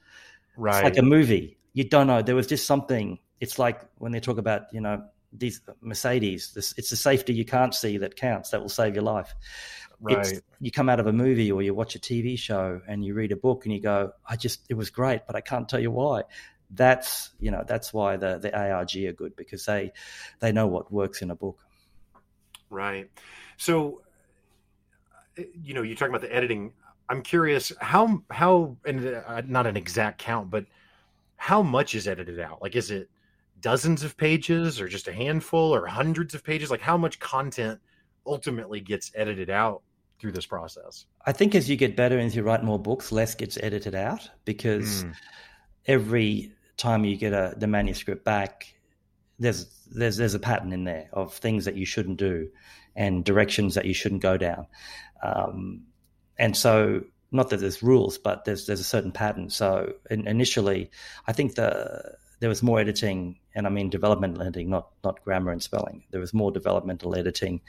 [0.57, 0.77] Right.
[0.77, 1.57] It's like a movie.
[1.73, 2.21] You don't know.
[2.21, 3.19] There was just something.
[3.39, 5.03] It's like when they talk about, you know,
[5.37, 6.51] these Mercedes.
[6.53, 8.49] This, it's the safety you can't see that counts.
[8.51, 9.33] That will save your life.
[9.99, 10.17] Right.
[10.17, 13.13] It's, you come out of a movie or you watch a TV show and you
[13.13, 15.79] read a book and you go, I just it was great, but I can't tell
[15.79, 16.23] you why.
[16.71, 19.93] That's you know that's why the the ARG are good because they
[20.39, 21.59] they know what works in a book.
[22.69, 23.09] Right.
[23.57, 24.01] So
[25.37, 26.73] you know you're talking about the editing.
[27.07, 30.65] I'm curious how how and uh, not an exact count, but
[31.37, 32.61] how much is edited out?
[32.61, 33.09] Like, is it
[33.65, 36.69] dozens of pages or just a handful or hundreds of pages?
[36.69, 37.79] Like how much content
[38.23, 39.81] ultimately gets edited out
[40.19, 41.07] through this process?
[41.25, 43.95] I think as you get better and as you write more books, less gets edited
[43.95, 45.13] out because mm.
[45.87, 48.75] every time you get a, the manuscript back,
[49.39, 52.47] there's there's there's a pattern in there of things that you shouldn't do
[52.95, 54.67] and directions that you shouldn't go down.
[55.23, 55.87] Um,
[56.37, 57.01] and so
[57.31, 59.49] not that there's rules, but there's there's a certain pattern.
[59.49, 60.91] So in, initially,
[61.25, 65.51] I think the there was more editing, and I mean developmental editing, not not grammar
[65.51, 66.03] and spelling.
[66.11, 67.61] There was more developmental editing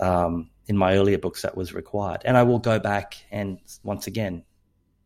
[0.00, 4.06] um, in my earlier books that was required, and I will go back and once
[4.06, 4.44] again,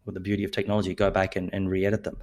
[0.05, 2.17] with the beauty of technology, go back and, and re-edit them.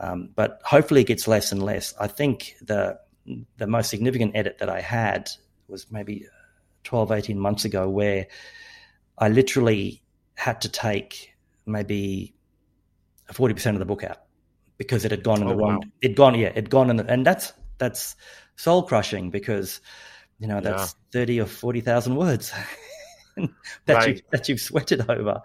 [0.00, 1.94] Um, but hopefully, it gets less and less.
[2.00, 2.98] I think the
[3.56, 5.28] the most significant edit that I had
[5.68, 6.26] was maybe
[6.84, 8.28] 12, 18 months ago, where
[9.18, 10.02] I literally
[10.36, 11.34] had to take
[11.66, 12.34] maybe
[13.32, 14.25] 40% of the book out
[14.78, 15.74] because it had gone in oh, the wrong.
[15.76, 15.90] Wow.
[16.02, 18.16] It'd gone, yeah, it'd gone in, the, and that's that's
[18.56, 19.80] soul crushing because
[20.38, 21.20] you know that's yeah.
[21.20, 22.52] thirty or forty thousand words
[23.36, 23.48] that
[23.88, 24.16] right.
[24.16, 25.40] you that you've sweated over.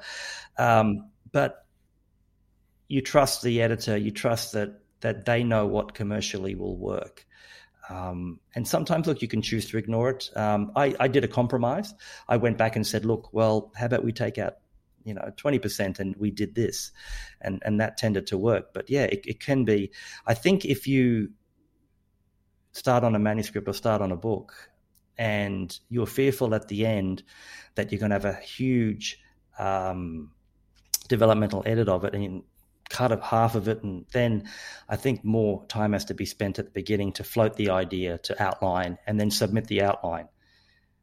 [0.58, 1.66] Um, but
[2.88, 7.26] you trust the editor, you trust that that they know what commercially will work.
[7.90, 10.30] Um, and sometimes, look, you can choose to ignore it.
[10.36, 11.94] Um, I, I, did a compromise.
[12.30, 14.58] I went back and said, look, well, how about we take out,
[15.04, 16.92] you know, 20% and we did this.
[17.42, 18.74] And, and that tended to work.
[18.74, 19.92] But yeah, it, it can be.
[20.26, 21.30] I think if you
[22.72, 24.72] start on a manuscript or start on a book
[25.18, 27.24] and you're fearful at the end
[27.76, 29.20] that you're going to have a huge
[29.60, 30.32] um,
[31.08, 32.44] developmental edit of it and
[32.90, 34.44] cut up half of it and then
[34.90, 38.18] i think more time has to be spent at the beginning to float the idea
[38.18, 40.28] to outline and then submit the outline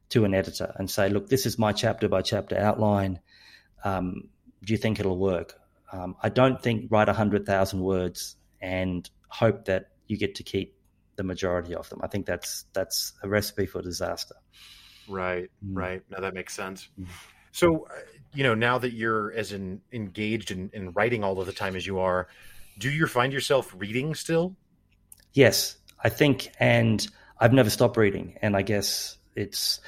[0.09, 3.19] to an editor and say look this is my chapter by chapter outline
[3.83, 4.29] um,
[4.63, 5.55] do you think it'll work
[5.91, 10.75] um, i don't think write 100000 words and hope that you get to keep
[11.15, 14.35] the majority of them i think that's that's a recipe for disaster
[15.07, 15.75] right mm.
[15.75, 17.05] right now that makes sense mm.
[17.51, 17.99] so uh,
[18.33, 21.75] you know, now that you're as in, engaged in, in writing all of the time
[21.75, 22.27] as you are,
[22.77, 24.55] do you find yourself reading still?
[25.33, 27.05] Yes, I think, and
[27.39, 28.37] I've never stopped reading.
[28.41, 29.79] And I guess it's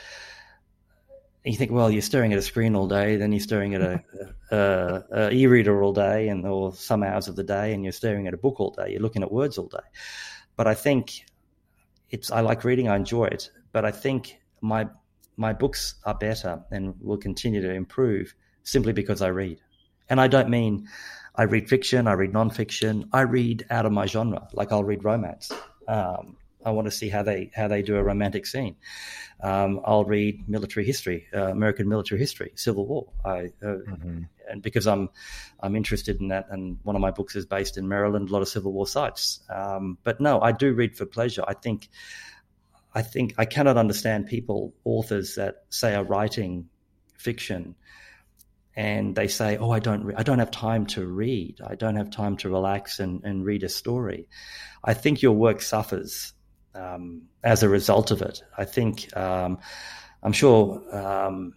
[1.44, 4.04] you think, well, you're staring at a screen all day, then you're staring at a,
[4.52, 8.28] a, a e-reader all day, and or some hours of the day, and you're staring
[8.28, 8.92] at a book all day.
[8.92, 9.80] You're looking at words all day.
[10.56, 11.26] But I think
[12.12, 12.88] it's I like reading.
[12.90, 13.50] I enjoy it.
[13.72, 14.88] But I think my
[15.38, 19.60] my books are better and will continue to improve simply because I read.
[20.10, 20.88] And I don't mean
[21.36, 24.48] I read fiction, I read nonfiction, I read out of my genre.
[24.54, 25.52] Like I'll read romance.
[25.88, 28.76] Um, I want to see how they how they do a romantic scene.
[29.42, 33.08] Um, I'll read military history, uh, American military history, Civil War.
[33.26, 34.22] I uh, mm-hmm.
[34.50, 35.10] and because I'm
[35.60, 38.42] I'm interested in that, and one of my books is based in Maryland, a lot
[38.42, 39.40] of Civil War sites.
[39.50, 41.44] Um, but no, I do read for pleasure.
[41.48, 41.90] I think
[42.94, 46.70] I think I cannot understand people, authors that say are writing
[47.18, 47.76] fiction,
[48.76, 51.60] and they say, "Oh, I don't, re- I don't have time to read.
[51.66, 54.28] I don't have time to relax and, and read a story."
[54.84, 56.34] I think your work suffers
[56.76, 58.44] um, as a result of it.
[58.58, 59.60] I think um,
[60.24, 61.54] I'm sure um,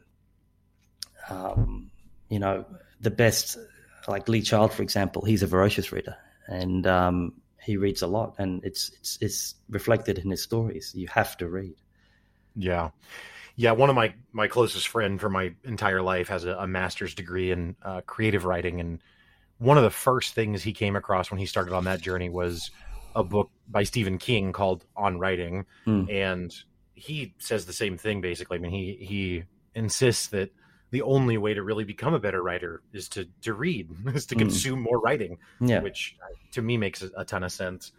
[1.29, 1.91] um
[2.29, 2.65] you know
[3.01, 3.59] the best,
[4.09, 5.25] like Lee Child, for example.
[5.25, 10.19] He's a voracious reader, and um, he reads a lot, and it's it's it's reflected
[10.19, 10.93] in his stories.
[10.95, 11.75] You have to read.
[12.57, 12.91] Yeah,
[13.57, 13.73] yeah.
[13.73, 17.51] One of my my closest friend for my entire life has a, a master's degree
[17.51, 19.01] in uh, creative writing, and
[19.59, 22.71] one of the first things he came across when he started on that journey was
[23.15, 26.12] a book by Stephen King called On Writing, mm.
[26.12, 26.55] and
[26.95, 28.59] he says the same thing basically.
[28.59, 29.45] I mean, he he
[29.75, 30.51] insists that
[30.91, 34.35] the only way to really become a better writer is to to read, is to
[34.35, 34.39] mm.
[34.39, 35.81] consume more writing, yeah.
[35.81, 37.93] which uh, to me makes a, a ton of sense.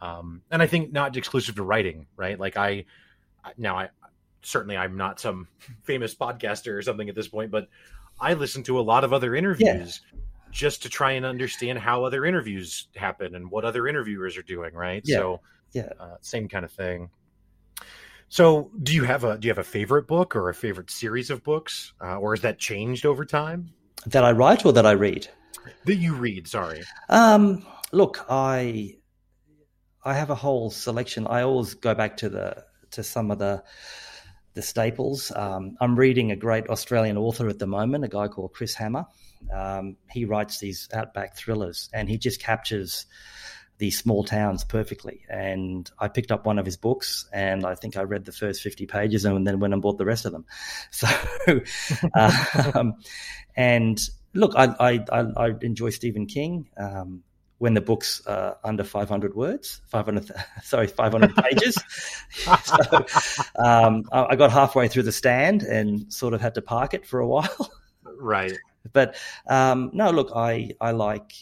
[0.00, 2.38] Um, and I think not exclusive to writing, right?
[2.38, 2.84] Like I
[3.56, 3.90] now I
[4.42, 5.48] certainly I'm not some
[5.84, 7.68] famous podcaster or something at this point, but
[8.20, 10.20] I listen to a lot of other interviews yeah.
[10.52, 14.74] Just to try and understand how other interviews happen and what other interviewers are doing,
[14.74, 15.02] right?
[15.04, 15.16] Yeah.
[15.16, 15.40] So
[15.72, 17.10] yeah, uh, same kind of thing.
[18.28, 21.28] So, do you have a do you have a favorite book or a favorite series
[21.30, 23.72] of books, uh, or has that changed over time?
[24.06, 25.28] That I write or that I read?
[25.84, 26.48] That you read.
[26.48, 26.82] Sorry.
[27.08, 28.96] Um, look, I
[30.04, 31.26] I have a whole selection.
[31.26, 33.62] I always go back to the to some of the
[34.54, 35.30] the staples.
[35.34, 39.06] Um, I'm reading a great Australian author at the moment, a guy called Chris Hammer.
[39.52, 43.06] Um, he writes these outback thrillers, and he just captures
[43.78, 45.24] these small towns perfectly.
[45.28, 48.62] And I picked up one of his books, and I think I read the first
[48.62, 50.44] fifty pages, and then went and bought the rest of them.
[50.90, 51.08] So,
[52.74, 52.94] um,
[53.56, 54.00] and
[54.34, 56.68] look, I, I, I enjoy Stephen King.
[56.76, 57.24] Um,
[57.62, 60.32] when the book's uh, under 500 words, 500,
[60.64, 61.76] sorry, 500 pages.
[62.64, 63.06] so
[63.56, 67.20] um, I got halfway through the stand and sort of had to park it for
[67.20, 67.72] a while.
[68.04, 68.58] Right.
[68.92, 69.16] But
[69.46, 71.32] um, no, look, I, I like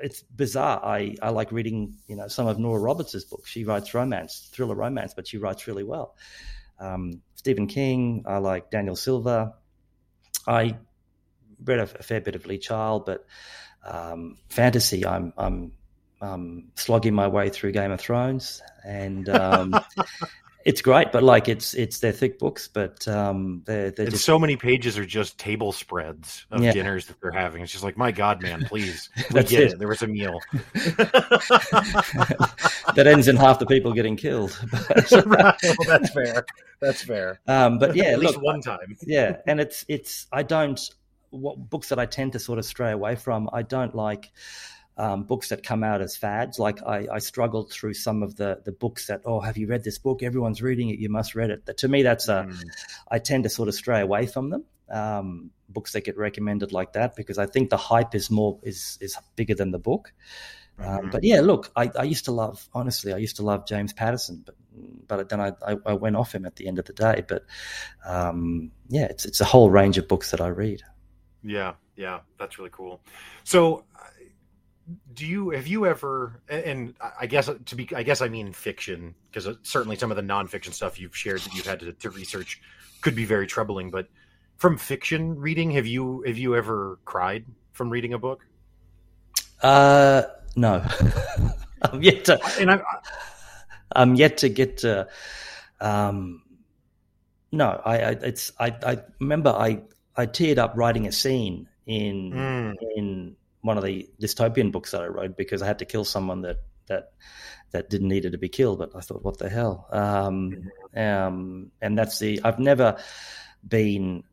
[0.00, 0.80] it's bizarre.
[0.84, 3.50] I, I like reading, you know, some of Nora Roberts' books.
[3.50, 6.16] She writes romance, thriller romance, but she writes really well.
[6.78, 8.24] Um, Stephen King.
[8.26, 9.54] I like Daniel Silva.
[10.46, 10.76] I
[11.64, 13.26] read a, a fair bit of Lee Child, but
[13.84, 15.06] um, fantasy.
[15.06, 15.72] I'm I'm
[16.20, 19.74] um, slogging my way through Game of Thrones, and um,
[20.64, 24.24] it's great, but like it's it's they're thick books, but um, they're, they're just...
[24.24, 26.72] so many pages are just table spreads of yeah.
[26.72, 27.62] dinners that they're having.
[27.62, 29.72] It's just like, my God, man, please, we get it.
[29.72, 29.78] it.
[29.78, 30.40] There was a meal
[32.94, 34.58] that ends in half the people getting killed.
[34.70, 35.56] But, right.
[35.62, 36.44] well, that's fair.
[36.80, 37.40] That's fair.
[37.46, 38.96] Um, but yeah, at look, least one time.
[39.02, 40.80] yeah, and it's it's I don't
[41.30, 43.48] what books that I tend to sort of stray away from.
[43.52, 44.30] I don't like
[45.02, 46.60] um, books that come out as fads.
[46.60, 49.82] Like I, I, struggled through some of the the books that oh have you read
[49.82, 50.22] this book?
[50.22, 51.00] Everyone's reading it.
[51.00, 51.66] You must read it.
[51.66, 52.62] That, to me, that's a mm.
[53.10, 54.64] I tend to sort of stray away from them.
[54.88, 58.96] Um, books that get recommended like that because I think the hype is more is
[59.00, 60.12] is bigger than the book.
[60.78, 61.10] Um, mm-hmm.
[61.10, 64.44] but yeah, look, I, I used to love honestly, I used to love James Patterson,
[64.46, 64.54] but
[65.08, 67.24] but then I, I, I went off him at the end of the day.
[67.26, 67.44] But
[68.06, 70.82] um, yeah, it's it's a whole range of books that I read.
[71.42, 73.00] Yeah, yeah, that's really cool.
[73.42, 73.84] So
[75.12, 79.14] do you have you ever and i guess to be i guess i mean fiction
[79.30, 82.10] because uh, certainly some of the nonfiction stuff you've shared that you've had to, to,
[82.10, 82.60] research
[83.00, 84.08] could be very troubling but
[84.56, 88.44] from fiction reading have you have you ever cried from reading a book
[89.62, 90.22] uh
[90.56, 90.84] no
[91.82, 92.80] i'm yet to and i
[93.94, 95.06] i'm yet to get to
[95.80, 96.42] um
[97.52, 99.80] no i, I it's i i remember i
[100.16, 102.74] i teared up writing a scene in mm.
[102.96, 106.42] in one of the dystopian books that I wrote because I had to kill someone
[106.42, 106.58] that
[106.88, 107.12] that
[107.70, 108.78] that didn't need to be killed.
[108.78, 109.88] But I thought, what the hell?
[109.90, 112.98] Um, um, and that's the I've never
[113.66, 114.24] been.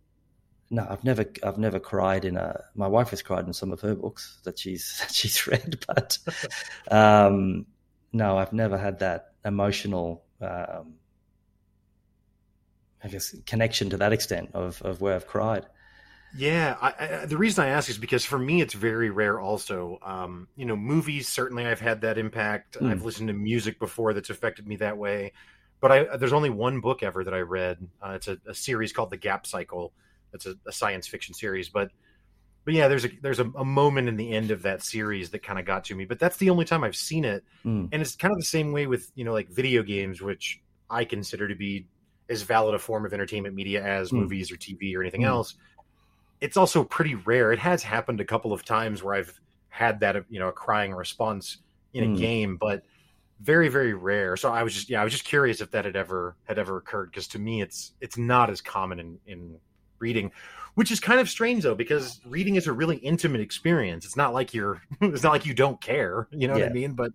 [0.71, 2.63] No, I've never, I've never cried in a.
[2.75, 6.17] My wife has cried in some of her books that she's that she's read, but
[6.91, 7.65] um,
[8.11, 10.95] no, I've never had that emotional, um,
[13.03, 15.65] I guess, connection to that extent of of where I've cried.
[16.35, 19.39] Yeah, I, I, the reason I ask is because for me it's very rare.
[19.39, 22.77] Also, um, you know, movies certainly I've had that impact.
[22.79, 22.91] Mm.
[22.91, 25.33] I've listened to music before that's affected me that way.
[25.81, 27.77] But I, there's only one book ever that I read.
[28.01, 29.93] Uh, it's a, a, series called The Gap Cycle.
[30.33, 31.91] It's a, a, science fiction series, but
[32.65, 35.41] but yeah, there's a there's a, a moment in the end of that series that
[35.41, 36.05] kind of got to me.
[36.05, 37.87] But that's the only time I've seen it, mm.
[37.91, 40.59] and it's kind of the same way with you know like video games, which
[40.89, 41.87] I consider to be
[42.29, 44.19] as valid a form of entertainment media as mm.
[44.19, 45.27] movies or TV or anything mm.
[45.27, 45.55] else
[46.41, 47.51] it's also pretty rare.
[47.51, 50.93] It has happened a couple of times where I've had that, you know, a crying
[50.93, 51.57] response
[51.93, 52.17] in a mm.
[52.17, 52.83] game, but
[53.41, 54.35] very, very rare.
[54.37, 56.77] So I was just, yeah, I was just curious if that had ever had ever
[56.77, 59.57] occurred because to me, it's it's not as common in in
[59.99, 60.31] reading,
[60.75, 64.05] which is kind of strange though because reading is a really intimate experience.
[64.05, 66.63] It's not like you're, it's not like you don't care, you know yeah.
[66.63, 66.93] what I mean?
[66.93, 67.11] But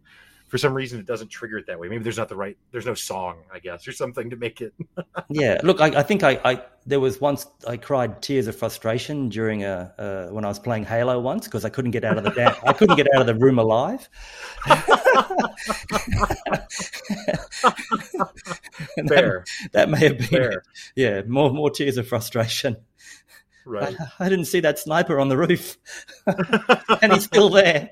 [0.48, 1.88] for some reason it doesn't trigger it that way.
[1.88, 4.72] Maybe there's not the right there's no song, I guess, or something to make it.
[5.28, 9.28] yeah, look, I, I think I, I, there was once I cried tears of frustration
[9.28, 12.24] during a uh, when I was playing Halo once because I couldn't get out of
[12.24, 14.08] the da- I couldn't get out of the room alive.
[19.08, 19.44] Fair.
[19.72, 20.62] That, that, may have been Fair.
[20.94, 22.76] yeah more more tears of frustration.
[23.66, 23.96] Right.
[23.98, 25.78] I, I didn't see that sniper on the roof,
[26.26, 27.90] and he's still there.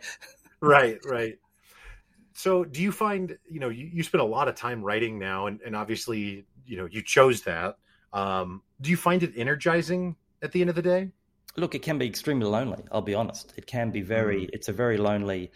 [0.60, 1.38] Right, right.
[2.34, 5.46] So, do you find you know you, you spend a lot of time writing now,
[5.46, 7.76] and, and obviously you know you chose that.
[8.12, 11.10] Um, do you find it energizing at the end of the day?
[11.56, 12.82] Look, it can be extremely lonely.
[12.90, 13.52] I'll be honest.
[13.56, 14.46] It can be very.
[14.46, 14.50] Mm.
[14.52, 15.52] It's a very lonely.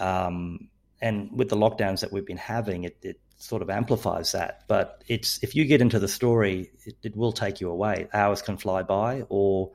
[0.00, 0.68] Um,
[1.00, 4.62] and with the lockdowns that we've been having, it, it sort of amplifies that.
[4.68, 8.08] But it's if you get into the story, it, it, will take you away.
[8.12, 9.72] Hours can fly by, or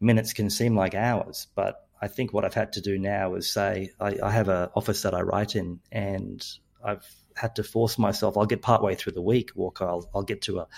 [0.00, 1.46] minutes can seem like hours.
[1.54, 4.70] But I think what I've had to do now is say I, I have an
[4.74, 6.44] office that I write in, and
[6.82, 8.36] I've had to force myself.
[8.36, 9.80] I'll get partway through the week, walk.
[9.80, 10.68] I'll, I'll get to a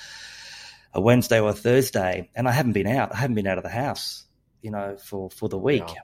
[0.94, 3.14] a Wednesday or a Thursday, and I haven't been out.
[3.14, 4.24] I haven't been out of the house,
[4.60, 6.02] you know, for for the week, yeah.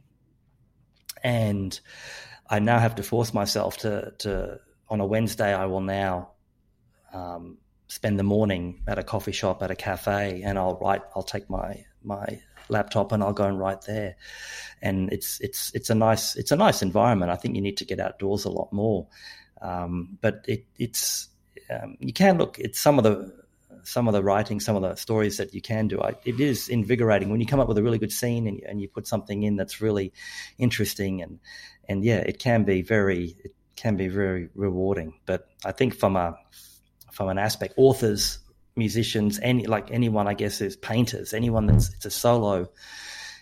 [1.23, 1.79] and
[2.49, 5.53] I now have to force myself to to on a Wednesday.
[5.53, 6.33] I will now
[7.13, 7.59] um,
[7.89, 11.03] spend the morning at a coffee shop at a cafe, and I'll write.
[11.15, 14.17] I'll take my my laptop and I'll go and write there.
[14.83, 17.31] And it's it's it's a nice it's a nice environment.
[17.31, 19.07] I think you need to get outdoors a lot more.
[19.61, 21.29] Um, but it, it's
[21.71, 23.33] um, you can look at some of the
[23.83, 26.01] some of the writing, some of the stories that you can do.
[26.01, 28.81] I, it is invigorating when you come up with a really good scene and, and
[28.81, 30.13] you put something in that's really
[30.59, 31.41] interesting and
[31.89, 35.15] and yeah, it can be very it can be very rewarding.
[35.27, 36.37] But I think from a
[37.13, 38.39] from an aspect, authors
[38.79, 41.35] musicians, any like anyone, I guess, is painters.
[41.35, 42.71] Anyone that's it's a solo.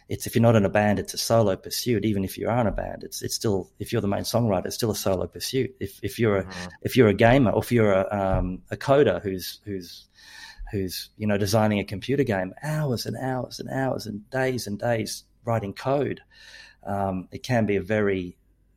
[0.09, 2.05] It's if you're not in a band, it's a solo pursuit.
[2.05, 4.67] Even if you are in a band, it's it's still if you're the main songwriter,
[4.67, 5.75] it's still a solo pursuit.
[5.81, 6.69] If if you're a mm-hmm.
[6.83, 10.09] if you're a gamer or if you're a um, a coder who's who's
[10.73, 14.79] who's you know designing a computer game, hours and hours and hours and days and
[14.79, 16.21] days writing code,
[16.85, 18.37] um, it can be a very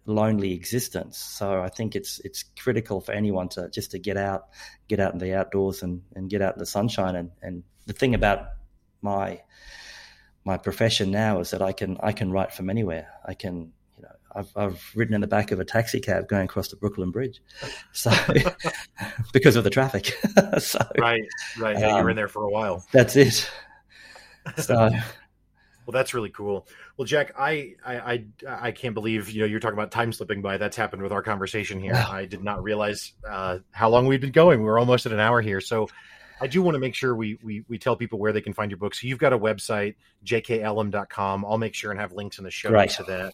[0.10, 1.18] lonely existence.
[1.18, 4.48] So I think it's it's critical for anyone to just to get out,
[4.88, 7.16] get out in the outdoors and, and get out in the sunshine.
[7.16, 8.48] And, and the thing about
[9.02, 9.42] my
[10.46, 13.08] my profession now is that I can I can write from anywhere.
[13.26, 16.46] I can you know I've I've written in the back of a taxi cab going
[16.46, 17.42] across the Brooklyn Bridge,
[17.92, 18.12] so
[19.34, 20.18] because of the traffic.
[20.60, 21.24] so right,
[21.60, 22.86] right, yeah, um, you were in there for a while.
[22.92, 23.50] That's it.
[24.58, 24.90] So
[25.90, 26.68] well, that's really cool.
[26.98, 30.40] Well, Jack, I, I, I, I, can't believe you know you're talking about time slipping
[30.40, 30.60] by.
[30.60, 31.96] That's happened with our conversation here.
[31.96, 34.62] I did not realize uh, how long we've been going.
[34.62, 35.60] We're almost at an hour here.
[35.60, 35.90] So,
[36.40, 38.70] I do want to make sure we, we we tell people where they can find
[38.70, 39.02] your books.
[39.02, 41.44] So you've got a website, jkellem.com.
[41.44, 42.92] I'll make sure and have links in the show right.
[42.92, 43.34] to that.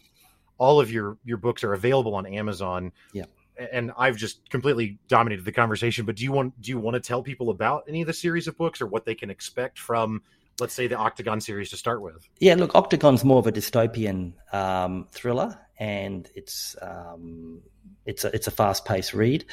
[0.56, 2.90] All of your your books are available on Amazon.
[3.12, 3.24] Yeah.
[3.70, 6.06] And I've just completely dominated the conversation.
[6.06, 8.48] But do you want do you want to tell people about any of the series
[8.48, 10.22] of books or what they can expect from
[10.60, 12.28] let's say the Octagon series to start with?
[12.38, 17.62] Yeah, look, Octagon's more of a dystopian um, thriller, and it's um,
[18.04, 19.44] it's a it's a fast paced read.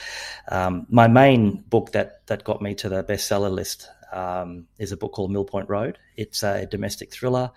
[0.49, 4.97] Um, my main book that that got me to the bestseller list um, is a
[4.97, 5.97] book called Mill Point Road.
[6.15, 7.51] It's a domestic thriller.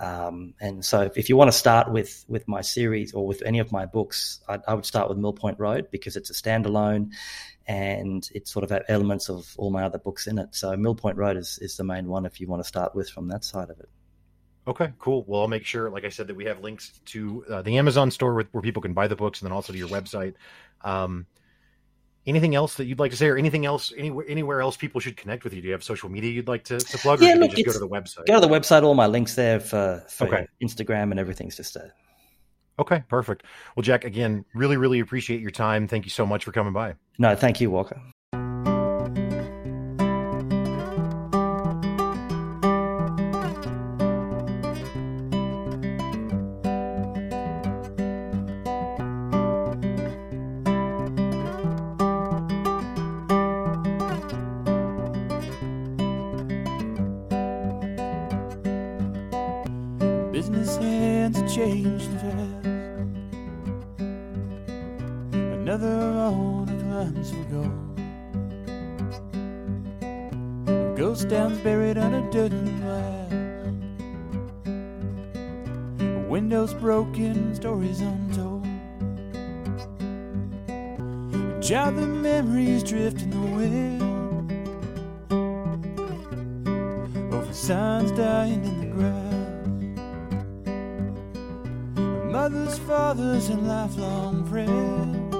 [0.00, 3.42] Um, and so, if, if, you want to start with with my series or with
[3.42, 6.32] any of my books, I, I would start with Mill Point Road because it's a
[6.32, 7.12] standalone
[7.66, 10.54] and it sort of elements of all my other books in it.
[10.54, 13.08] So Mill Point Road is, is the main one if you want to start with
[13.10, 13.88] from that side of it.
[14.66, 15.24] Okay, cool.
[15.26, 18.10] Well, I'll make sure, like I said, that we have links to uh, the Amazon
[18.10, 20.34] store where, where, people can buy the books, and then also to your website.
[20.82, 21.26] Um,
[22.26, 25.16] anything else that you'd like to say, or anything else, anywhere, anywhere else people should
[25.16, 25.60] connect with you?
[25.60, 27.72] Do you have social media you'd like to, to plug, or yeah, look, just go
[27.72, 28.26] to the website?
[28.26, 28.82] Go to the website.
[28.82, 30.46] All my links there for, for okay.
[30.62, 31.92] Instagram and everything's just a
[32.78, 33.44] Okay, perfect.
[33.76, 35.86] Well, Jack, again, really, really appreciate your time.
[35.86, 36.94] Thank you so much for coming by.
[37.18, 38.00] No, thank you, Walker.
[76.32, 78.64] Windows broken, stories untold.
[81.62, 84.00] Child, the memories drift in the wind.
[87.34, 89.34] Over signs dying in the grass.
[92.32, 95.34] Mothers, fathers, and lifelong friends.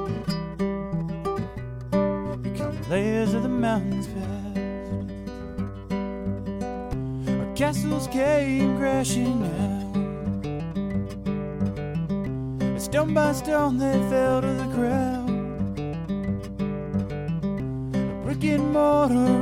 [2.42, 4.58] Become layers of the mountains past.
[7.30, 9.81] Our castles came crashing down.
[12.92, 15.26] Stone by stone they fell to the ground.
[18.22, 19.41] brick and mortar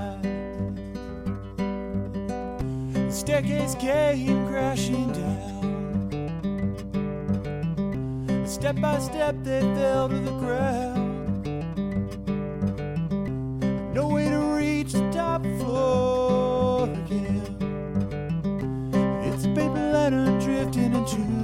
[0.00, 0.16] sky.
[2.92, 5.60] The staircase came crashing down.
[8.46, 10.98] Step by step they fell to the ground.
[13.94, 17.56] No way to reach the top floor again.
[19.24, 21.39] It's a paper ladder drifting into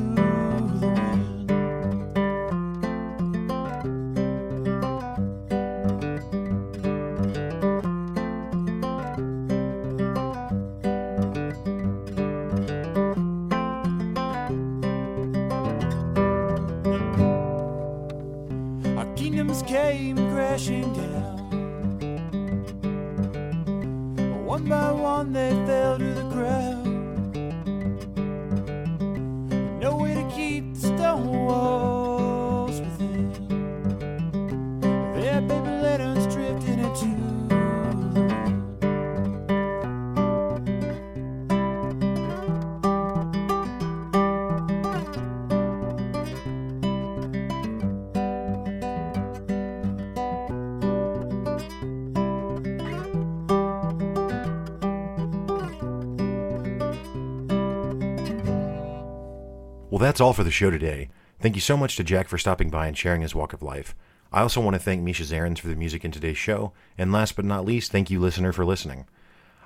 [60.16, 61.10] that's all for the show today.
[61.40, 63.94] Thank you so much to Jack for stopping by and sharing his walk of life.
[64.32, 67.36] I also want to thank Misha Zarins for the music in today's show, and last
[67.36, 69.04] but not least, thank you, listener, for listening.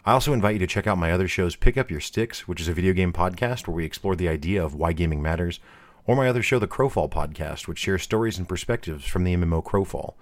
[0.04, 2.60] I also invite you to check out my other shows, Pick Up Your Sticks, which
[2.60, 5.60] is a video game podcast where we explore the idea of why gaming matters,
[6.04, 9.64] or my other show, The Crowfall Podcast, which shares stories and perspectives from the MMO
[9.64, 10.14] Crowfall.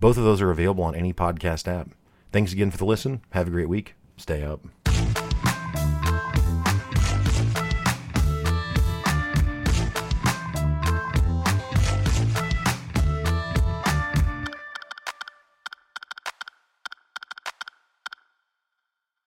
[0.00, 1.90] Both of those are available on any podcast app.
[2.32, 3.20] Thanks again for the listen.
[3.30, 3.94] Have a great week.
[4.16, 4.66] Stay up.